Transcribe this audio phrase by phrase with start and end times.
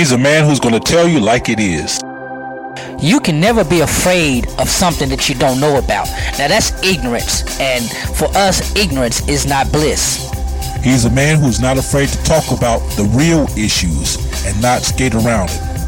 [0.00, 2.00] He's a man who's going to tell you like it is.
[3.02, 6.08] You can never be afraid of something that you don't know about.
[6.38, 7.84] Now that's ignorance, and
[8.16, 10.32] for us, ignorance is not bliss.
[10.82, 14.16] He's a man who's not afraid to talk about the real issues
[14.46, 15.79] and not skate around it.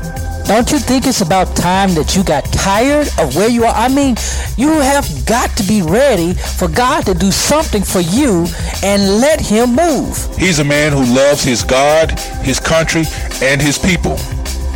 [0.46, 3.74] Don't you think it's about time that you got tired of where you are?
[3.74, 4.16] I mean,
[4.56, 8.46] you have got to be ready for God to do something for you
[8.82, 10.18] and let Him move.
[10.36, 13.04] He's a man who loves his God, his country,
[13.40, 14.18] and his people.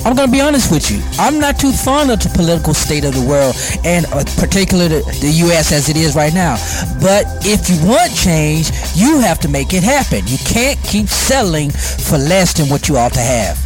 [0.07, 1.02] I'm going to be honest with you.
[1.19, 5.19] I'm not too fond of the political state of the world, and uh, particularly the,
[5.21, 5.73] the U.S.
[5.73, 6.55] as it is right now.
[7.01, 10.24] But if you want change, you have to make it happen.
[10.29, 13.66] You can't keep settling for less than what you ought to have.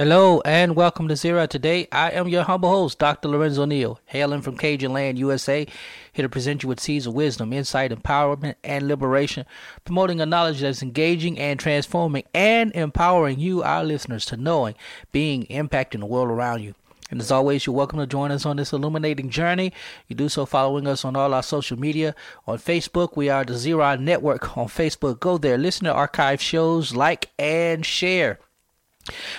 [0.00, 1.86] Hello and welcome to Zero Today.
[1.92, 3.28] I am your humble host, Dr.
[3.28, 5.66] Lorenzo Neal, hailing from Cajun Land, USA,
[6.10, 9.44] here to present you with seeds of wisdom, insight, empowerment, and liberation,
[9.84, 14.74] promoting a knowledge that's engaging and transforming and empowering you, our listeners, to knowing,
[15.12, 16.74] being, impacting the world around you.
[17.10, 19.70] And as always, you're welcome to join us on this illuminating journey.
[20.08, 22.14] You do so following us on all our social media.
[22.46, 25.20] On Facebook, we are the Zero Network on Facebook.
[25.20, 28.38] Go there, listen to archive shows, like, and share.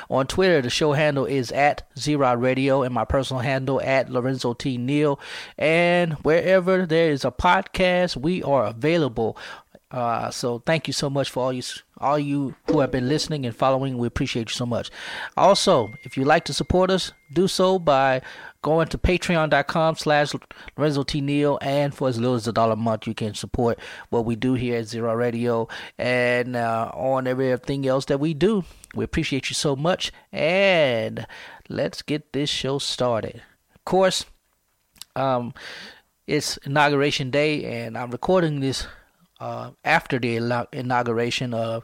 [0.09, 4.53] On Twitter, the show handle is at Zero Radio, and my personal handle at Lorenzo
[4.53, 4.78] T.
[4.78, 5.20] Neal.
[5.58, 9.38] And wherever there is a podcast, we are available.
[9.92, 11.64] Uh, so thank you so much for all you
[11.97, 13.97] all you who have been listening and following.
[13.97, 14.89] We appreciate you so much.
[15.38, 18.22] Also, if you'd like to support us, do so by
[18.62, 20.34] going to patreon.com slash
[20.78, 21.19] Lorenzo T.
[21.22, 23.79] Neal and for as little as a dollar a month you can support
[24.09, 28.63] what we do here at Zero Radio and uh, on everything else that we do.
[28.96, 31.25] We appreciate you so much and
[31.69, 33.41] let's get this show started.
[33.75, 34.25] Of course,
[35.16, 35.53] um,
[36.28, 38.88] it's inauguration day and I'm recording this
[39.41, 41.84] uh, after the inauguration of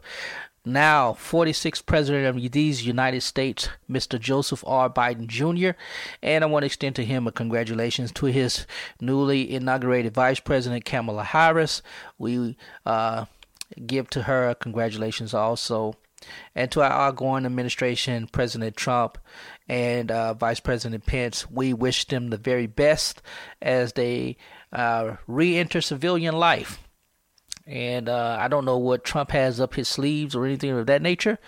[0.64, 4.18] now 46th President of these United States, Mr.
[4.20, 4.88] Joseph R.
[4.88, 5.76] Biden Jr.
[6.22, 8.66] And I want to extend to him a congratulations to his
[9.00, 11.82] newly inaugurated Vice President Kamala Harris.
[12.16, 13.24] We uh,
[13.86, 15.94] give to her congratulations also.
[16.54, 19.18] And to our outgoing administration, President Trump
[19.68, 23.22] and uh, Vice President Pence, we wish them the very best
[23.62, 24.36] as they
[24.72, 26.80] uh, re enter civilian life
[27.68, 31.02] and uh, I don't know what Trump has up his sleeves or anything of that
[31.02, 31.38] nature,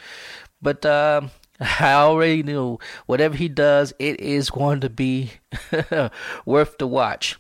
[0.61, 1.23] but uh,
[1.61, 5.33] I already knew whatever he does, it is going to be
[6.45, 7.39] worth the watch,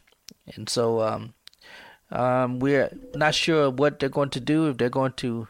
[0.54, 1.34] and so um,
[2.10, 5.46] um, we're not sure what they're going to do if they're going to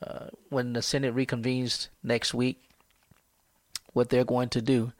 [0.00, 2.62] uh, when the Senate reconvenes next week,
[3.92, 4.92] what they're going to do,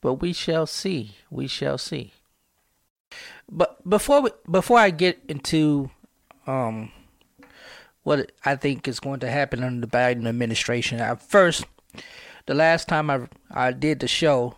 [0.00, 1.16] but we shall see.
[1.30, 2.12] We shall see.
[3.50, 5.90] But before we, before I get into
[6.46, 6.90] um,
[8.02, 11.00] what I think is going to happen under the Biden administration.
[11.00, 11.64] At first,
[12.46, 14.56] the last time I I did the show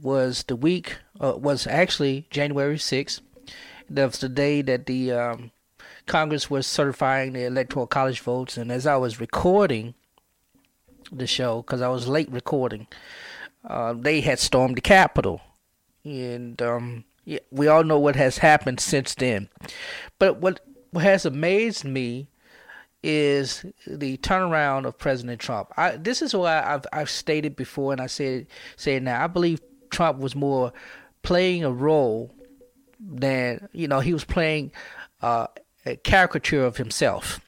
[0.00, 3.20] was the week uh, was actually January 6th.
[3.90, 5.50] That was the day that the um,
[6.06, 9.94] Congress was certifying the electoral college votes, and as I was recording
[11.10, 12.86] the show, because I was late recording,
[13.68, 15.42] uh, they had stormed the Capitol,
[16.04, 19.48] and um, yeah, we all know what has happened since then.
[20.18, 20.60] But what
[20.92, 22.28] what has amazed me
[23.02, 25.72] is the turnaround of President Trump.
[25.76, 29.22] I, this is why I've, I've stated before, and I said say it now.
[29.22, 29.60] I believe
[29.90, 30.72] Trump was more
[31.22, 32.32] playing a role
[33.00, 34.70] than you know he was playing
[35.20, 35.48] uh,
[35.84, 37.40] a caricature of himself.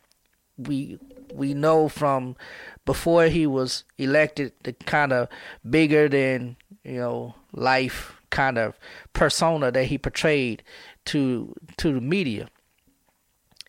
[0.56, 0.98] We
[1.32, 2.36] we know from
[2.84, 5.28] before he was elected the kind of
[5.68, 8.78] bigger than you know life kind of
[9.12, 10.62] persona that he portrayed
[11.04, 12.48] to to the media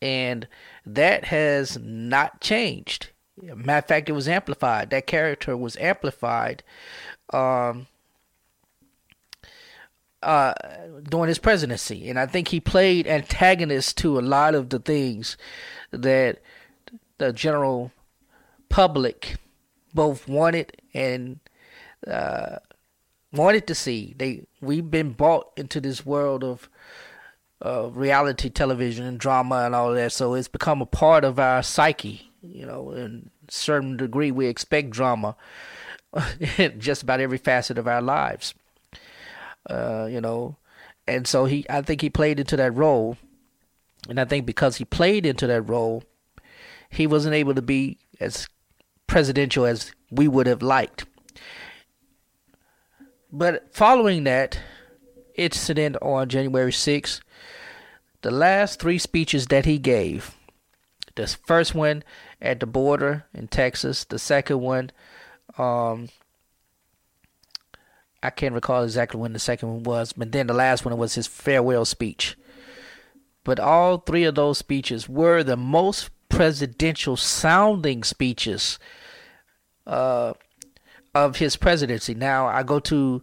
[0.02, 0.48] and
[0.86, 3.10] that has not changed.
[3.42, 4.90] Matter of fact, it was amplified.
[4.90, 6.64] That character was amplified
[7.34, 7.88] um,
[10.24, 10.54] uh,
[11.04, 15.38] during his presidency, and I think he played antagonist to a lot of the things
[15.92, 16.42] that
[17.18, 17.92] the general
[18.70, 19.36] public
[19.94, 21.40] both wanted and
[22.08, 22.58] uh,
[23.32, 24.14] wanted to see.
[24.18, 26.70] They we've been bought into this world of
[27.64, 30.12] uh, reality television and drama and all that.
[30.12, 34.90] So it's become a part of our psyche, you know, and certain degree, we expect
[34.90, 35.36] drama
[36.58, 38.54] in just about every facet of our lives.
[39.70, 40.58] Uh, you know,
[41.08, 43.18] and so he, I think he played into that role,
[44.08, 46.04] and I think because he played into that role,
[46.90, 48.48] he wasn't able to be as
[49.08, 51.06] presidential as we would have liked.
[53.32, 54.60] But following that
[55.36, 57.22] incident on January 6th,
[58.26, 60.36] the last three speeches that he gave,
[61.14, 62.04] the first one
[62.42, 64.90] at the border in Texas, the second one,
[65.60, 66.10] um,
[68.24, 71.14] I can't recall exactly when the second one was, but then the last one was
[71.14, 72.36] his farewell speech.
[73.44, 78.80] But all three of those speeches were the most presidential sounding speeches
[79.86, 80.34] uh,
[81.14, 82.16] of his presidency.
[82.16, 83.22] Now, I go to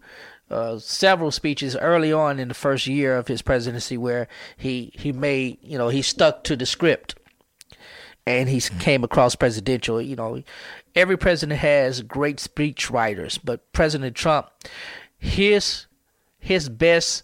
[0.53, 5.13] uh, several speeches early on in the first year of his presidency where he, he
[5.13, 7.15] made, you know, he stuck to the script
[8.27, 10.01] and he came across presidential.
[10.01, 10.43] You know,
[10.95, 14.49] every president has great speech writers, but President Trump,
[15.19, 15.87] his
[16.39, 17.23] his best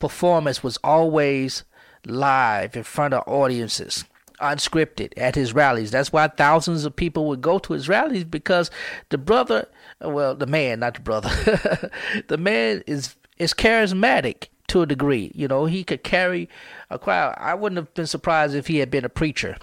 [0.00, 1.64] performance was always
[2.04, 4.04] live in front of audiences
[4.40, 5.90] unscripted at his rallies.
[5.90, 8.70] That's why thousands of people would go to his rallies because
[9.10, 9.68] the brother,
[10.00, 11.90] well, the man, not the brother,
[12.28, 15.32] the man is is charismatic to a degree.
[15.34, 16.48] You know, he could carry
[16.90, 17.34] a crowd.
[17.38, 19.56] I wouldn't have been surprised if he had been a preacher.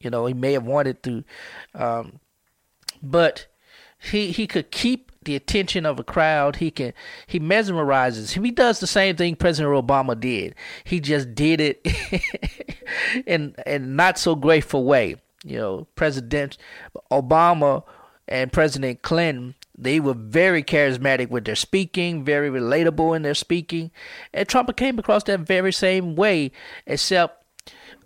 [0.00, 1.24] You know, he may have wanted to,
[1.74, 2.20] um,
[3.02, 3.46] but
[3.98, 6.56] he he could keep the attention of a crowd.
[6.56, 6.92] He can
[7.26, 8.42] he mesmerizes.
[8.42, 10.54] He does the same thing President Obama did.
[10.84, 11.86] He just did it
[13.26, 15.16] in in not so grateful way.
[15.44, 16.58] You know, President
[17.10, 17.84] Obama
[18.28, 23.90] and President Clinton they were very charismatic with their speaking, very relatable in their speaking,
[24.32, 26.52] and Trump came across that very same way,
[26.86, 27.44] except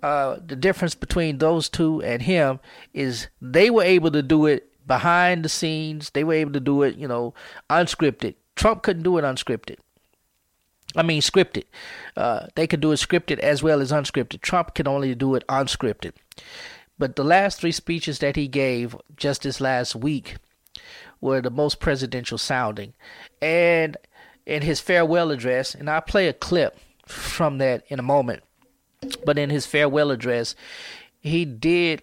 [0.03, 2.61] uh, the difference between those two and him
[2.95, 6.11] is they were able to do it behind the scenes.
[6.11, 7.35] They were able to do it, you know,
[7.69, 8.35] unscripted.
[8.55, 9.77] Trump couldn't do it unscripted.
[10.95, 11.65] I mean, scripted.
[12.17, 14.41] Uh, they could do it scripted as well as unscripted.
[14.41, 16.13] Trump can only do it unscripted.
[16.99, 20.37] But the last three speeches that he gave just this last week
[21.21, 22.95] were the most presidential sounding.
[23.41, 23.97] And
[24.45, 28.43] in his farewell address, and I'll play a clip from that in a moment.
[29.25, 30.55] But in his farewell address,
[31.21, 32.03] he did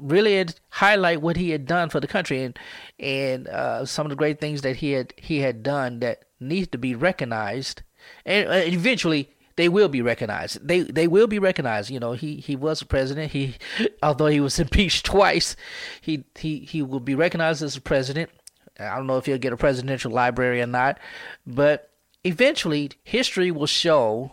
[0.00, 2.58] really highlight what he had done for the country and
[3.00, 6.68] and uh, some of the great things that he had he had done that needs
[6.68, 7.82] to be recognized
[8.24, 9.28] and uh, eventually
[9.58, 13.32] they will be recognized they they will be recognized you know he he was president
[13.32, 13.56] he
[14.02, 15.54] although he was impeached twice
[16.00, 18.30] he he he will be recognized as a president
[18.78, 20.98] i don't know if he'll get a presidential library or not
[21.46, 21.90] but
[22.24, 24.32] eventually history will show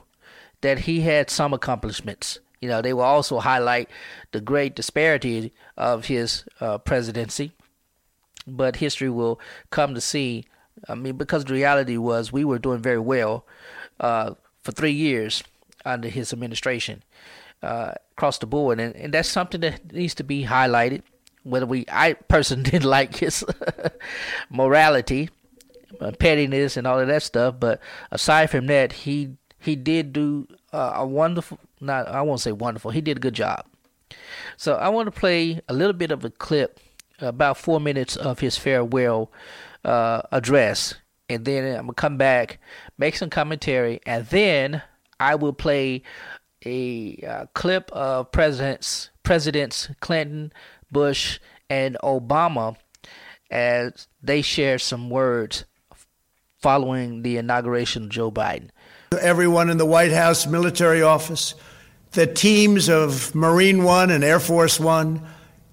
[0.62, 3.92] that he had some accomplishments you know, they will also highlight
[4.32, 7.52] the great disparity of his uh, presidency.
[8.48, 9.40] But history will
[9.70, 10.46] come to see.
[10.90, 13.46] I mean, because the reality was we were doing very well
[14.00, 14.34] uh,
[14.66, 15.44] for three years
[15.86, 17.04] under his administration
[17.62, 21.04] uh, across the board, and, and that's something that needs to be highlighted.
[21.44, 23.46] Whether we, I personally didn't like his
[24.50, 25.30] morality,
[26.02, 27.80] uh, pettiness, and all of that stuff, but
[28.12, 32.92] aside from that, he he did do uh, a wonderful not I won't say wonderful.
[32.92, 33.66] He did a good job.
[34.58, 36.80] So I want to play a little bit of a clip,
[37.20, 39.32] about four minutes of his farewell
[39.84, 40.96] uh, address,
[41.30, 42.60] and then I'm gonna come back,
[42.98, 44.82] make some commentary, and then
[45.20, 46.04] I will play
[46.66, 50.52] a uh, clip of presidents presidents Clinton,
[50.92, 51.40] Bush,
[51.70, 52.76] and Obama
[53.52, 55.66] as they share some words
[56.60, 58.70] following the inauguration of Joe Biden.
[59.22, 61.56] Everyone in the White House military office
[62.16, 65.22] the teams of Marine One and Air Force One,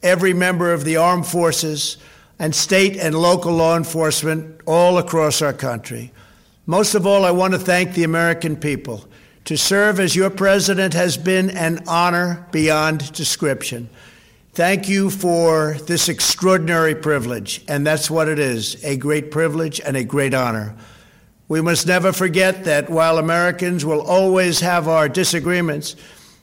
[0.03, 1.97] every member of the armed forces,
[2.43, 6.13] and state and local law enforcement all across our country.
[6.67, 9.09] Most of all, I want to thank the American people.
[9.45, 13.89] To serve as your president has been an honor beyond description.
[14.55, 19.97] Thank you for this extraordinary privilege, and that's what it is a great privilege and
[19.97, 20.75] a great honor.
[21.47, 25.95] We must never forget that while Americans will always have our disagreements,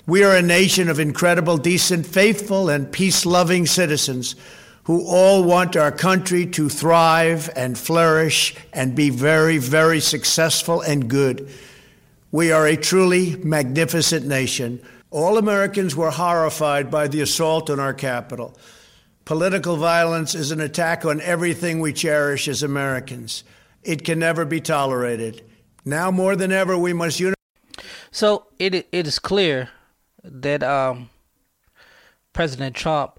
[0.08, 4.36] we are a nation of incredible, decent, faithful, and peace loving citizens
[4.90, 11.08] who all want our country to thrive and flourish and be very, very successful and
[11.08, 11.48] good.
[12.32, 14.82] We are a truly magnificent nation.
[15.12, 18.58] All Americans were horrified by the assault on our Capitol.
[19.26, 23.44] Political violence is an attack on everything we cherish as Americans.
[23.84, 25.44] It can never be tolerated.
[25.86, 27.36] Now more than ever, we must unite.
[28.10, 29.70] So it it is clear
[30.24, 31.12] that um,
[32.34, 33.19] President Trump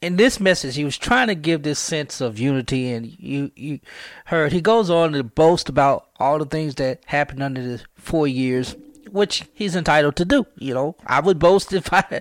[0.00, 3.80] in this message, he was trying to give this sense of unity, and you you
[4.26, 8.28] heard he goes on to boast about all the things that happened under the four
[8.28, 8.76] years,
[9.10, 10.46] which he's entitled to do.
[10.56, 12.20] You know, I would boast if I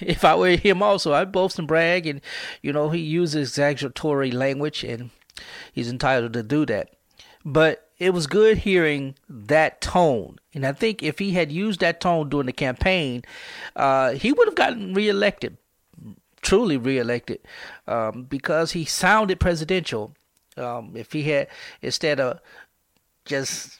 [0.00, 1.12] if I were him also.
[1.12, 2.20] I'd boast and brag, and
[2.62, 5.10] you know, he uses exaggeratory language, and
[5.72, 6.90] he's entitled to do that.
[7.44, 10.38] But it was good hearing that tone.
[10.54, 13.22] And I think if he had used that tone during the campaign,
[13.76, 15.56] uh, he would have gotten reelected
[16.42, 17.40] truly reelected
[17.86, 20.14] um, because he sounded presidential.
[20.56, 21.48] Um, if he had,
[21.80, 22.40] instead of
[23.24, 23.78] just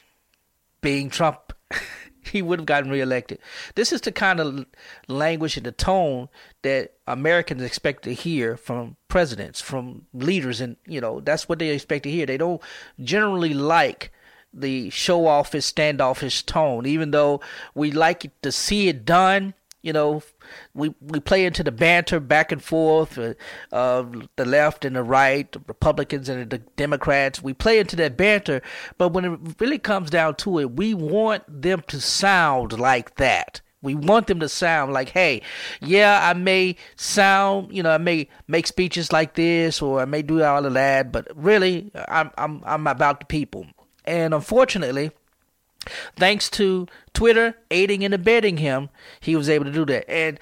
[0.81, 1.53] being Trump,
[2.21, 3.39] he would have gotten reelected.
[3.75, 4.65] This is the kind of
[5.07, 6.29] language and the tone
[6.61, 11.69] that Americans expect to hear from presidents, from leaders, and you know that's what they
[11.69, 12.25] expect to hear.
[12.25, 12.61] They don't
[12.99, 14.11] generally like
[14.53, 17.41] the show offish, standoffish tone, even though
[17.73, 20.21] we like to see it done you know,
[20.73, 23.33] we we play into the banter back and forth, uh,
[23.71, 27.41] uh, the left and the right, the Republicans and the Democrats.
[27.41, 28.61] We play into that banter,
[28.97, 33.61] but when it really comes down to it, we want them to sound like that.
[33.83, 35.41] We want them to sound like, hey,
[35.81, 40.21] yeah, I may sound, you know, I may make speeches like this, or I may
[40.21, 43.65] do all of that, but really, I'm I'm I'm about the people.
[44.05, 45.11] And unfortunately,
[46.15, 50.09] Thanks to Twitter aiding and abetting him, he was able to do that.
[50.09, 50.39] And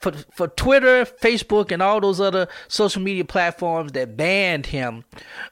[0.00, 5.04] for for Twitter, Facebook, and all those other social media platforms that banned him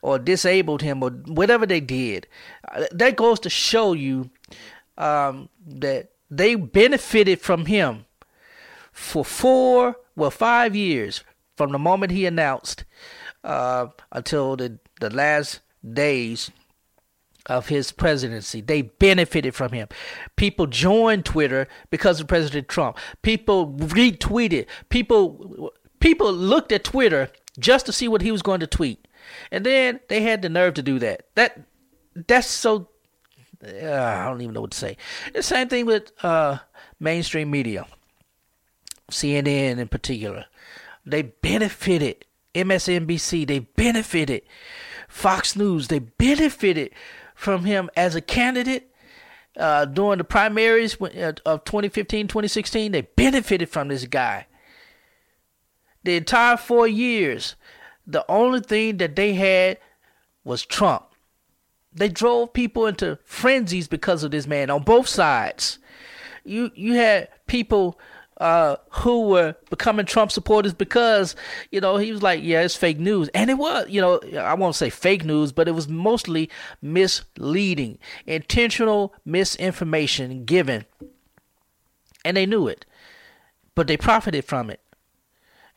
[0.02, 2.26] or disabled him or whatever they did,
[2.72, 4.30] uh, that goes to show you
[4.98, 8.06] um, that they benefited from him
[8.92, 11.22] for four, well, five years
[11.56, 12.84] from the moment he announced
[13.44, 16.50] uh, until the the last days
[17.46, 18.60] of his presidency.
[18.60, 19.88] They benefited from him.
[20.36, 22.98] People joined Twitter because of President Trump.
[23.22, 24.66] People retweeted.
[24.88, 29.06] People people looked at Twitter just to see what he was going to tweet.
[29.50, 31.26] And then they had the nerve to do that.
[31.34, 31.60] That
[32.14, 32.88] that's so
[33.64, 34.96] uh, I don't even know what to say.
[35.32, 36.58] The same thing with uh,
[37.00, 37.86] mainstream media.
[39.10, 40.46] CNN in particular.
[41.04, 42.24] They benefited.
[42.54, 44.42] MSNBC, they benefited.
[45.08, 46.92] Fox News, they benefited
[47.36, 48.90] from him as a candidate
[49.56, 52.90] uh, during the primaries uh, of 2015 2016.
[52.90, 54.46] They benefited from this guy.
[56.02, 57.54] The entire four years,
[58.06, 59.78] the only thing that they had
[60.44, 61.04] was Trump.
[61.92, 65.78] They drove people into frenzies because of this man on both sides.
[66.44, 67.98] You you had people
[68.38, 71.34] uh, who were becoming Trump supporters because,
[71.70, 73.28] you know, he was like, yeah, it's fake news.
[73.28, 76.50] And it was, you know, I won't say fake news, but it was mostly
[76.82, 80.84] misleading, intentional misinformation given.
[82.24, 82.84] And they knew it,
[83.74, 84.80] but they profited from it.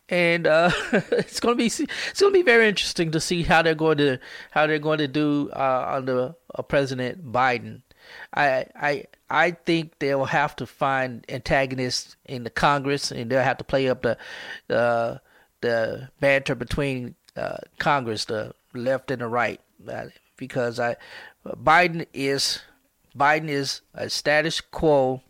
[0.09, 3.99] And uh, it's gonna be it's gonna be very interesting to see how they're going
[3.99, 4.17] to
[4.49, 7.83] how they're going to do uh, under uh, President Biden.
[8.33, 13.57] I I I think they'll have to find antagonists in the Congress, and they'll have
[13.57, 14.17] to play up the
[14.67, 15.21] the
[15.61, 20.05] the banter between uh, Congress, the left and the right, uh,
[20.37, 20.95] because I
[21.45, 22.61] Biden is
[23.17, 25.21] Biden is a status quo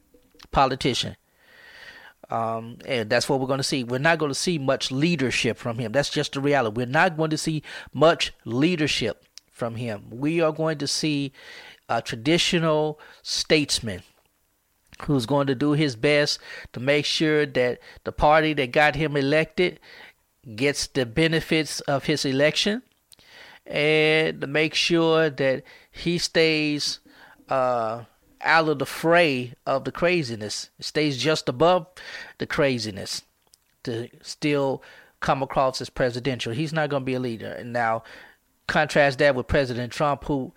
[0.51, 1.15] politician.
[2.31, 3.83] Um, and that's what we're going to see.
[3.83, 5.91] We're not going to see much leadership from him.
[5.91, 6.75] That's just the reality.
[6.77, 10.05] We're not going to see much leadership from him.
[10.11, 11.33] We are going to see
[11.89, 14.03] a traditional statesman
[15.03, 16.39] who's going to do his best
[16.73, 19.79] to make sure that the party that got him elected
[20.55, 22.81] gets the benefits of his election
[23.65, 26.99] and to make sure that he stays
[27.49, 28.03] uh,
[28.41, 31.87] out of the fray of the craziness, stays just above
[32.37, 33.23] the craziness
[33.83, 34.81] to still
[35.19, 36.53] come across as presidential.
[36.53, 37.51] He's not going to be a leader.
[37.51, 38.03] And now,
[38.67, 40.53] contrast that with President Trump, who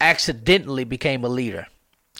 [0.00, 1.66] accidentally became a leader.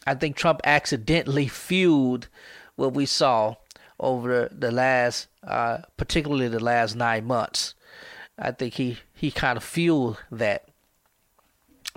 [0.07, 2.29] I think Trump accidentally fueled
[2.77, 3.57] what we saw
[4.01, 7.75] over the last, uh, particularly the last nine months.
[8.39, 10.69] I think he, he kind of fueled that.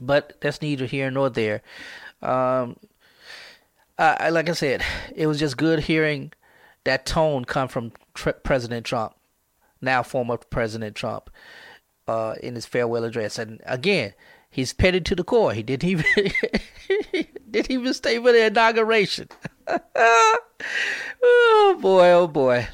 [0.01, 1.61] But that's neither here nor there.
[2.21, 2.77] Um,
[3.97, 4.83] like I said,
[5.15, 6.33] it was just good hearing
[6.83, 9.13] that tone come from tr- President Trump,
[9.79, 11.29] now former President Trump,
[12.07, 13.38] uh, in his farewell address.
[13.38, 14.13] And again,
[14.51, 15.53] He's petty to the core.
[15.53, 16.05] He didn't even
[17.50, 19.29] didn't even stay for the inauguration.
[19.96, 22.67] oh boy, oh boy.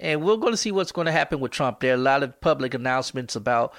[0.00, 1.80] And we're going to see what's going to happen with Trump.
[1.80, 3.74] There are a lot of public announcements about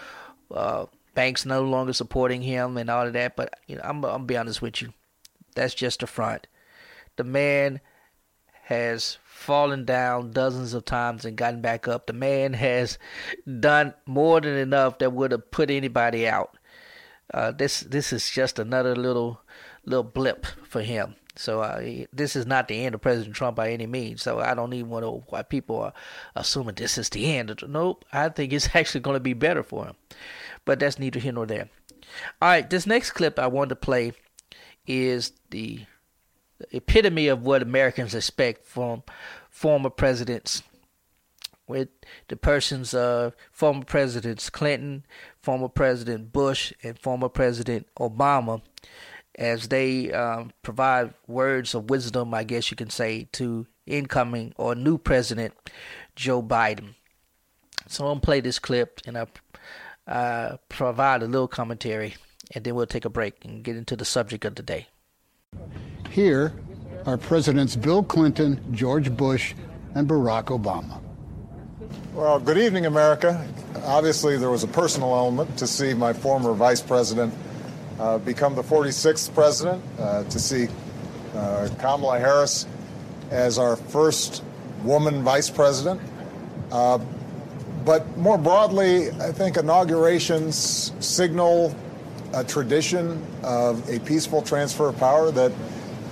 [0.51, 3.37] uh, banks no longer supporting him and all of that.
[3.37, 4.93] But you know, I'm, I'm be honest with you,
[5.55, 6.47] that's just a front.
[7.15, 7.79] The man
[8.65, 12.07] has fallen down dozens of times and gotten back up.
[12.07, 12.99] The man has
[13.61, 16.57] done more than enough that would have put anybody out.
[17.33, 19.41] Uh, this this is just another little
[19.85, 21.15] little blip for him.
[21.35, 24.23] So uh, this is not the end of President Trump by any means.
[24.23, 25.93] So I don't even want to why people are
[26.35, 27.53] assuming this is the end.
[27.67, 29.95] Nope, I think it's actually going to be better for him.
[30.65, 31.69] But that's neither here nor there.
[32.41, 34.13] All right, this next clip I wanted to play
[34.85, 35.85] is the
[36.71, 39.03] epitome of what Americans expect from
[39.49, 40.63] former presidents.
[41.67, 41.89] With
[42.29, 45.05] the persons of former presidents Clinton,
[45.47, 48.61] former President Bush, and former President Obama,
[49.35, 54.75] as they um, provide words of wisdom, I guess you can say, to incoming or
[54.75, 55.53] new President
[56.17, 56.95] Joe Biden.
[57.87, 59.27] So I'm gonna play this clip and I
[60.05, 62.15] uh, provide a little commentary,
[62.53, 64.87] and then we'll take a break and get into the subject of the day.
[66.09, 66.51] Here
[67.05, 69.53] are Presidents Bill Clinton, George Bush,
[69.95, 71.06] and Barack Obama.
[72.17, 73.47] Well, good evening, America.
[73.83, 77.31] Obviously, there was a personal element to see my former vice president
[77.99, 80.67] uh, become the 46th president, uh, to see
[81.35, 82.65] uh, Kamala Harris
[83.29, 84.43] as our first
[84.83, 86.01] woman vice president.
[86.71, 86.97] Uh,
[87.85, 91.75] but more broadly, I think inaugurations signal
[92.33, 95.51] a tradition of a peaceful transfer of power that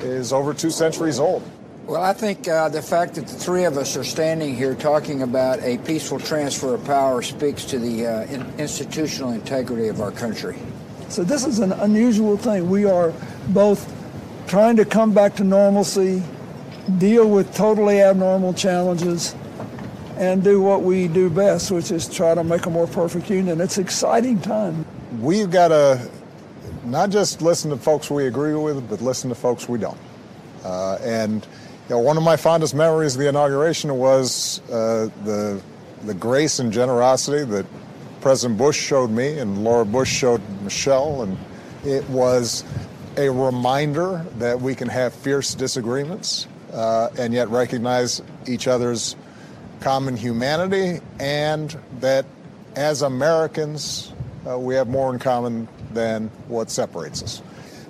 [0.02, 1.42] is over two centuries old.
[1.88, 5.22] Well, I think uh, the fact that the three of us are standing here talking
[5.22, 10.12] about a peaceful transfer of power speaks to the uh, in- institutional integrity of our
[10.12, 10.58] country.
[11.10, 12.72] So, this is an unusual thing.
[12.72, 13.14] We are
[13.50, 13.88] both
[14.48, 16.24] trying to come back to normalcy,
[16.98, 19.36] deal with totally abnormal challenges,
[20.18, 23.62] and do what we do best, which is try to make a more perfect union.
[23.62, 24.88] It's exciting time.
[25.20, 26.10] We've got to
[26.84, 30.00] not just listen to folks we agree with, but listen to folks we don't.
[30.64, 31.46] Uh, and
[31.88, 35.62] you know, one of my fondest memories of the inauguration was uh, the
[36.04, 37.66] the grace and generosity that
[38.22, 41.38] President Bush showed me and Laura Bush showed Michelle, and
[41.84, 42.64] it was
[43.18, 49.16] a reminder that we can have fierce disagreements uh, and yet recognize each other's
[49.80, 52.26] common humanity, and that
[52.76, 54.12] as Americans,
[54.48, 57.42] uh, we have more in common than what separates us.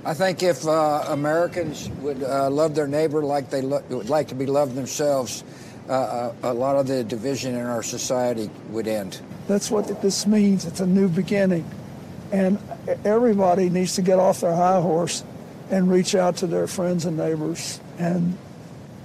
[0.06, 4.28] I think if uh, Americans would uh, love their neighbor like they lo- would like
[4.28, 5.44] to be loved themselves,
[5.90, 9.20] uh, uh, a lot of the division in our society would end.
[9.48, 10.66] That's what this means.
[10.66, 11.70] It's a new beginning.
[12.32, 12.60] And
[13.04, 15.24] everybody needs to get off their high horse
[15.72, 18.38] and reach out to their friends and neighbors and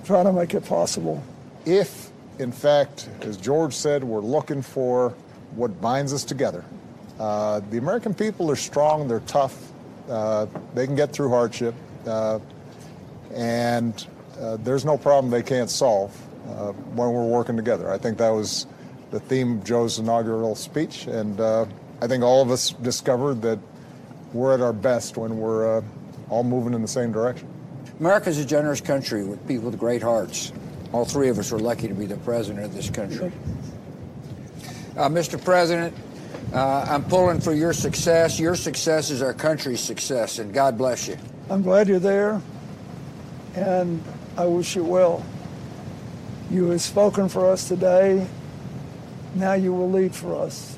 [0.05, 1.23] try to make it possible.
[1.65, 2.11] If
[2.41, 5.11] in fact, as George said, we're looking for
[5.55, 6.65] what binds us together.
[7.19, 9.70] Uh, the American people are strong, they're tough,
[10.11, 11.75] uh, they can get through hardship,
[12.07, 12.39] uh,
[13.35, 14.07] and
[14.41, 16.15] uh, there's no problem they can't solve
[16.95, 17.93] when we're working together.
[17.93, 18.67] I think that was
[19.13, 23.59] the theme of Joe's inaugural speech, and I think all of us discovered that
[24.33, 25.83] we're at our best when we're
[26.29, 27.49] all moving in the same direction.
[28.01, 30.53] America's a generous country with people with great hearts.
[30.93, 33.31] All three of us were lucky to be the president of this country.
[34.97, 35.43] Uh, Mr.
[35.43, 35.95] President,
[36.53, 38.41] uh, I'm pulling for your success.
[38.41, 41.17] Your success is our country's success, and God bless you.
[41.49, 42.41] I'm glad you're there,
[43.55, 44.03] and
[44.37, 45.25] I wish you well.
[46.51, 48.27] You have spoken for us today.
[49.35, 50.77] Now you will lead for us,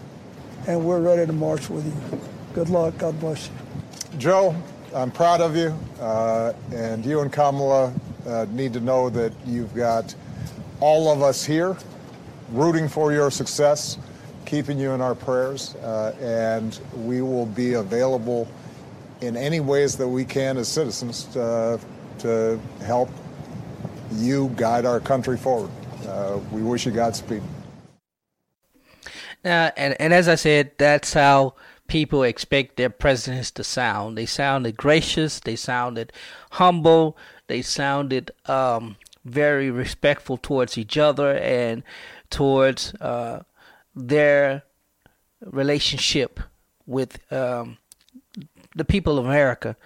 [0.67, 2.21] and we're ready to march with you.
[2.53, 2.99] Good luck.
[2.99, 4.19] God bless you.
[4.19, 4.55] Joe,
[4.95, 7.95] I'm proud of you, uh, and you and Kamala
[8.27, 10.15] uh, need to know that you've got
[10.81, 11.77] all of us here
[12.51, 13.97] rooting for your success,
[14.53, 18.47] keeping you in our prayers, uh, and we will be available
[19.23, 21.79] in any ways that we can as citizens to, uh,
[22.19, 23.09] to help
[24.17, 25.71] you guide our country forward.
[26.07, 27.43] Uh, we wish you Godspeed.
[29.43, 31.55] Now, and, and as I said, that's how
[31.87, 34.19] people expect their presidents to sound.
[34.19, 36.13] They sounded gracious, they sounded
[36.51, 41.83] humble, they sounded um, very respectful towards each other and
[42.29, 43.45] towards uh,
[43.95, 44.63] their
[45.41, 46.41] relationship
[46.87, 47.79] with um,
[48.75, 49.77] the people of America.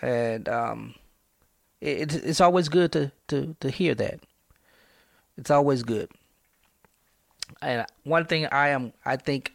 [0.00, 0.94] And um,
[1.80, 4.20] it, it's always good to, to, to hear that.
[5.36, 6.10] It's always good.
[7.60, 9.52] And one thing I am, I think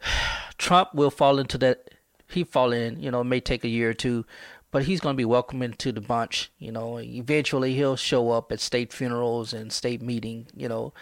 [0.58, 1.90] Trump will fall into that.
[2.30, 4.26] He fall in, you know, it may take a year or two,
[4.70, 6.50] but he's going to be welcomed into the bunch.
[6.58, 10.46] You know, eventually he'll show up at state funerals and state meeting.
[10.54, 10.92] You know,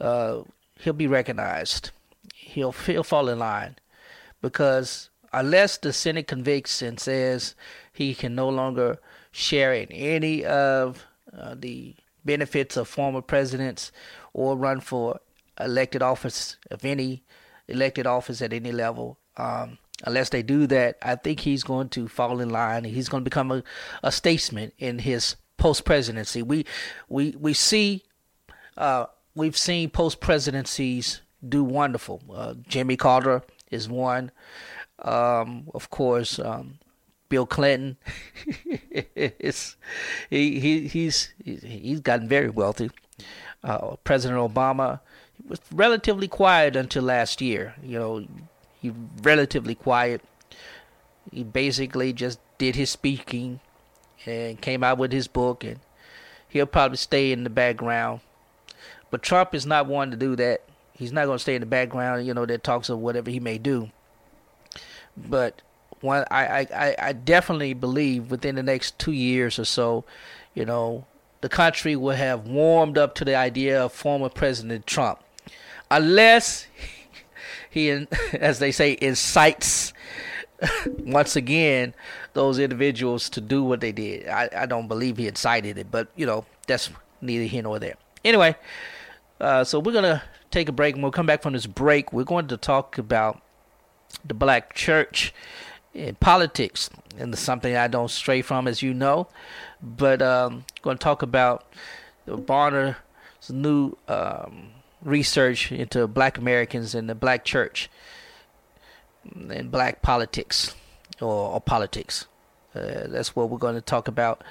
[0.00, 0.42] uh,
[0.80, 1.90] he'll be recognized.
[2.34, 3.76] He'll he'll fall in line
[4.40, 7.54] because unless the Senate convicts and says
[7.92, 8.98] he can no longer
[9.30, 13.92] share in any of uh, the benefits of former presidents
[14.32, 15.20] or run for
[15.58, 17.22] elected office of any
[17.68, 19.18] elected office at any level.
[19.36, 22.84] Um, unless they do that, I think he's going to fall in line.
[22.84, 23.62] He's going to become a,
[24.02, 26.42] a statesman in his post presidency.
[26.42, 26.66] We
[27.08, 28.02] we we see
[28.76, 32.22] uh, we've seen post presidencies do wonderful.
[32.32, 34.30] Uh, Jimmy Carter is one.
[35.00, 36.78] Um, of course, um,
[37.28, 37.96] Bill Clinton.
[39.14, 39.76] it's,
[40.28, 42.90] he he he's he's gotten very wealthy.
[43.62, 45.00] Uh, President Obama
[45.46, 47.74] was relatively quiet until last year.
[47.82, 48.26] You know,
[48.80, 50.22] he relatively quiet.
[51.32, 53.60] He basically just did his speaking
[54.26, 55.80] and came out with his book, and
[56.48, 58.20] he'll probably stay in the background.
[59.10, 60.62] But Trump is not one to do that.
[60.92, 63.40] He's not going to stay in the background, you know, that talks of whatever he
[63.40, 63.90] may do.
[65.16, 65.62] But
[66.00, 70.04] one, I, I, I definitely believe within the next two years or so,
[70.54, 71.06] you know,
[71.40, 75.20] the country will have warmed up to the idea of former President Trump,
[75.90, 76.66] unless
[77.70, 77.90] he,
[78.32, 79.92] as they say, incites
[80.98, 81.94] once again
[82.34, 84.28] those individuals to do what they did.
[84.28, 87.96] I, I don't believe he incited it, but you know that's neither here nor there.
[88.24, 88.54] Anyway,
[89.40, 92.12] uh, so we're gonna take a break, and we'll come back from this break.
[92.12, 93.40] We're going to talk about
[94.24, 95.32] the black church
[95.94, 99.28] in politics, and it's something I don't stray from, as you know.
[99.82, 101.66] But um, going to talk about
[102.26, 102.96] Barna's
[103.48, 104.70] new um,
[105.02, 107.88] research into Black Americans and the Black church
[109.34, 110.74] and Black politics
[111.20, 112.26] or, or politics.
[112.74, 114.44] Uh, that's what we're going to talk about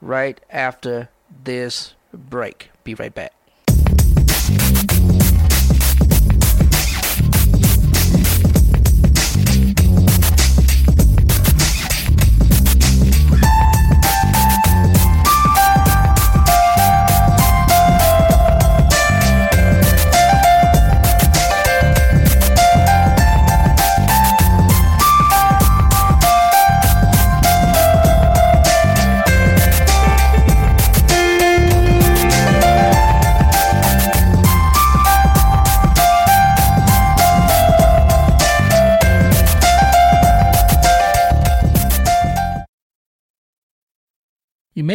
[0.00, 1.08] right after
[1.44, 2.70] this break.
[2.82, 3.32] Be right back.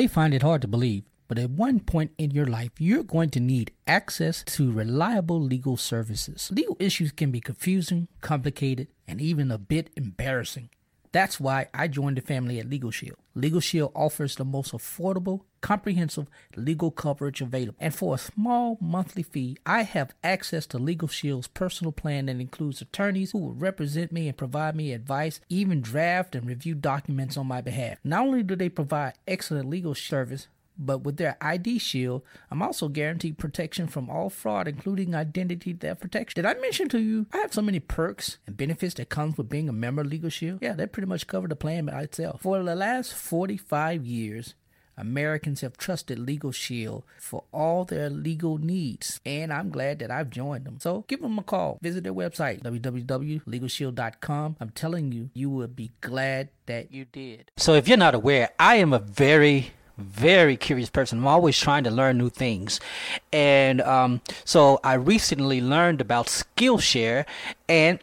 [0.06, 3.32] May find it hard to believe, but at one point in your life, you're going
[3.32, 6.52] to need access to reliable legal services.
[6.54, 10.70] Legal issues can be confusing, complicated, and even a bit embarrassing.
[11.16, 13.16] That's why I joined the family at Legal Shield.
[13.36, 17.78] Legal Shield offers the most affordable, comprehensive legal coverage available.
[17.80, 22.42] And for a small monthly fee, I have access to Legal Shield's personal plan that
[22.42, 27.38] includes attorneys who will represent me and provide me advice, even draft and review documents
[27.38, 27.98] on my behalf.
[28.04, 32.88] Not only do they provide excellent legal service, but with their ID Shield, I'm also
[32.88, 36.42] guaranteed protection from all fraud, including identity theft protection.
[36.42, 39.50] Did I mention to you I have so many perks and benefits that comes with
[39.50, 40.60] being a member of Legal Shield?
[40.62, 42.42] Yeah, that pretty much cover the plan by itself.
[42.42, 44.56] For the last 45 years,
[44.98, 50.30] Americans have trusted Legal Shield for all their legal needs, and I'm glad that I've
[50.30, 50.78] joined them.
[50.80, 51.80] So give them a call.
[51.82, 54.56] Visit their website, www.legalshield.com.
[54.60, 57.52] I'm telling you, you will be glad that you did.
[57.58, 61.20] So if you're not aware, I am a very very curious person.
[61.20, 62.80] I'm always trying to learn new things.
[63.32, 67.26] And um, so I recently learned about Skillshare
[67.68, 68.00] and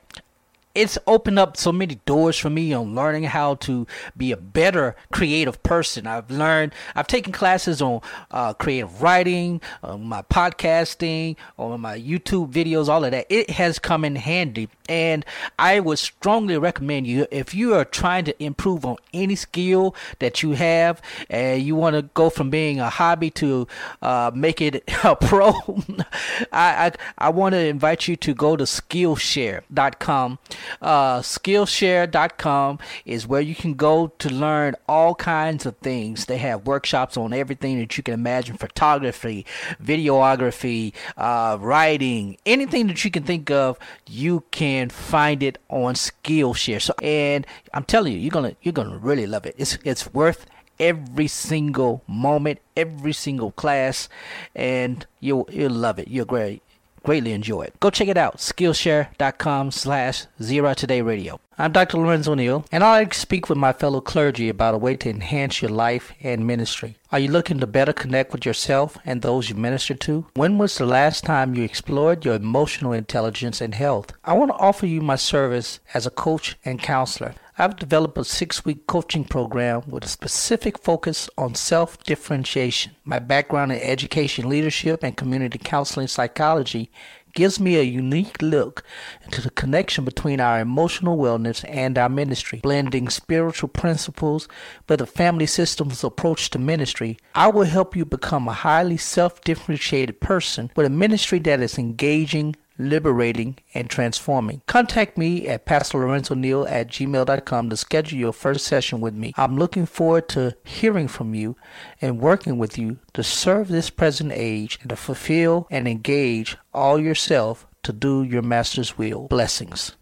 [0.74, 4.96] it's opened up so many doors for me on learning how to be a better
[5.12, 6.06] creative person.
[6.06, 12.52] I've learned, I've taken classes on uh, creative writing, on my podcasting, on my YouTube
[12.52, 13.26] videos, all of that.
[13.28, 14.68] It has come in handy.
[14.88, 15.24] And
[15.58, 20.42] I would strongly recommend you if you are trying to improve on any skill that
[20.42, 23.66] you have and you want to go from being a hobby to
[24.00, 25.50] uh, make it a pro,
[26.52, 30.38] I, I, I want to invite you to go to Skillshare.com
[30.80, 36.26] uh, Skillshare.com is where you can go to learn all kinds of things.
[36.26, 39.46] They have workshops on everything that you can imagine photography,
[39.82, 46.80] videography, uh, writing, anything that you can think of, you can find it on Skillshare.
[46.80, 49.54] So, and I'm telling you, you're gonna you're gonna really love it.
[49.58, 50.46] It's it's worth
[50.78, 54.08] every single moment, every single class,
[54.54, 56.08] and you'll you'll love it.
[56.08, 56.62] You're great
[57.02, 57.78] greatly enjoy it.
[57.80, 61.40] Go check it out, Skillshare.com slash Zero Today Radio.
[61.58, 61.98] I'm Dr.
[61.98, 65.70] Lorenzo Neal, and I speak with my fellow clergy about a way to enhance your
[65.70, 66.96] life and ministry.
[67.12, 70.26] Are you looking to better connect with yourself and those you minister to?
[70.34, 74.12] When was the last time you explored your emotional intelligence and health?
[74.24, 77.34] I want to offer you my service as a coach and counselor.
[77.58, 82.96] I've developed a six week coaching program with a specific focus on self differentiation.
[83.04, 86.90] My background in education, leadership, and community counseling psychology
[87.34, 88.84] gives me a unique look
[89.24, 94.48] into the connection between our emotional wellness and our ministry, blending spiritual principles
[94.88, 97.18] with a family systems approach to ministry.
[97.34, 101.78] I will help you become a highly self differentiated person with a ministry that is
[101.78, 104.62] engaging, liberating, and transforming.
[104.66, 109.32] Contact me at Pastor Lorenzo Neal at gmail.com to schedule your first session with me.
[109.36, 111.56] I'm looking forward to hearing from you
[112.00, 116.98] and working with you to serve this present age and to fulfill and engage all
[117.00, 119.26] yourself to do your master's will.
[119.28, 119.96] Blessings.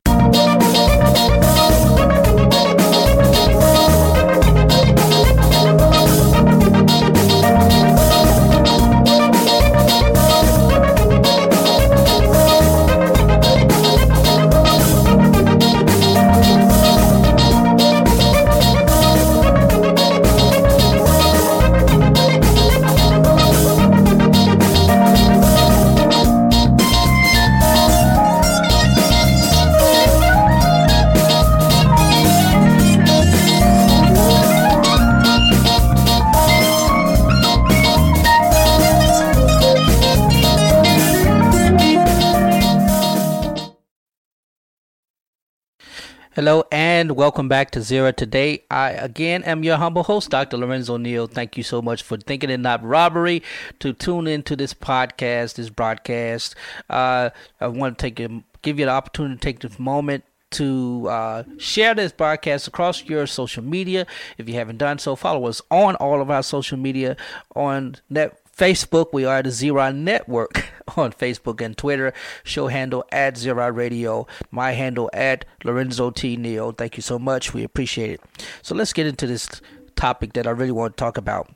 [46.41, 48.65] Hello and welcome back to Zero Today.
[48.71, 50.57] I again am your humble host, Dr.
[50.57, 51.27] Lorenzo Neal.
[51.27, 53.43] Thank you so much for thinking it not robbery
[53.81, 56.55] to tune into this podcast, this broadcast.
[56.89, 57.29] Uh,
[57.61, 61.43] I want to take a, give you the opportunity to take this moment to uh,
[61.59, 64.07] share this broadcast across your social media.
[64.39, 67.19] If you haven't done so, follow us on all of our social media
[67.55, 70.67] on net Facebook, we are the Zero Network
[70.99, 72.13] on Facebook and Twitter.
[72.45, 74.27] Show handle at Zero Radio.
[74.51, 76.37] My handle at Lorenzo T.
[76.37, 76.73] Neal.
[76.73, 77.55] Thank you so much.
[77.55, 78.21] We appreciate it.
[78.61, 79.49] So let's get into this
[79.97, 81.51] topic that I really want to talk about.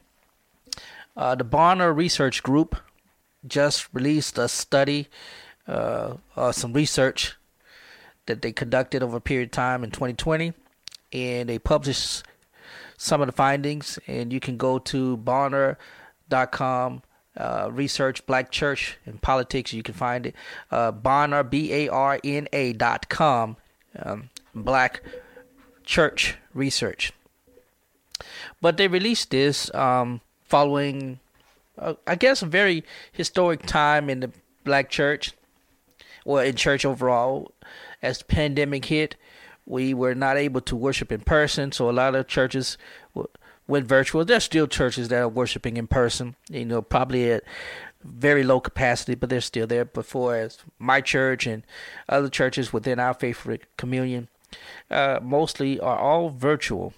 [1.14, 2.74] Uh, the Barna Research Group
[3.46, 5.08] just released a study,
[5.68, 7.34] uh, uh, some research
[8.24, 10.54] that they conducted over a period of time in 2020,
[11.12, 12.22] and they published
[12.96, 13.98] some of the findings.
[14.06, 15.76] And you can go to Barna
[16.42, 17.02] com.
[17.36, 19.72] Uh, research Black Church and Politics.
[19.72, 20.34] You can find it.
[20.70, 23.56] Uh, Barna, B A R N A dot com.
[24.00, 25.02] Um, Black
[25.82, 27.12] Church Research.
[28.60, 31.18] But they released this um, following,
[31.76, 34.30] uh, I guess, a very historic time in the
[34.62, 35.32] Black Church,
[36.24, 37.50] or in church overall.
[38.00, 39.16] As the pandemic hit,
[39.66, 42.78] we were not able to worship in person, so a lot of churches
[43.66, 44.24] went virtual.
[44.24, 47.44] There's still churches that are worshiping in person, you know, probably at
[48.02, 49.84] very low capacity, but they're still there.
[49.84, 51.62] Before as my church and
[52.08, 54.28] other churches within our faithful communion,
[54.90, 56.92] uh, mostly are all virtual.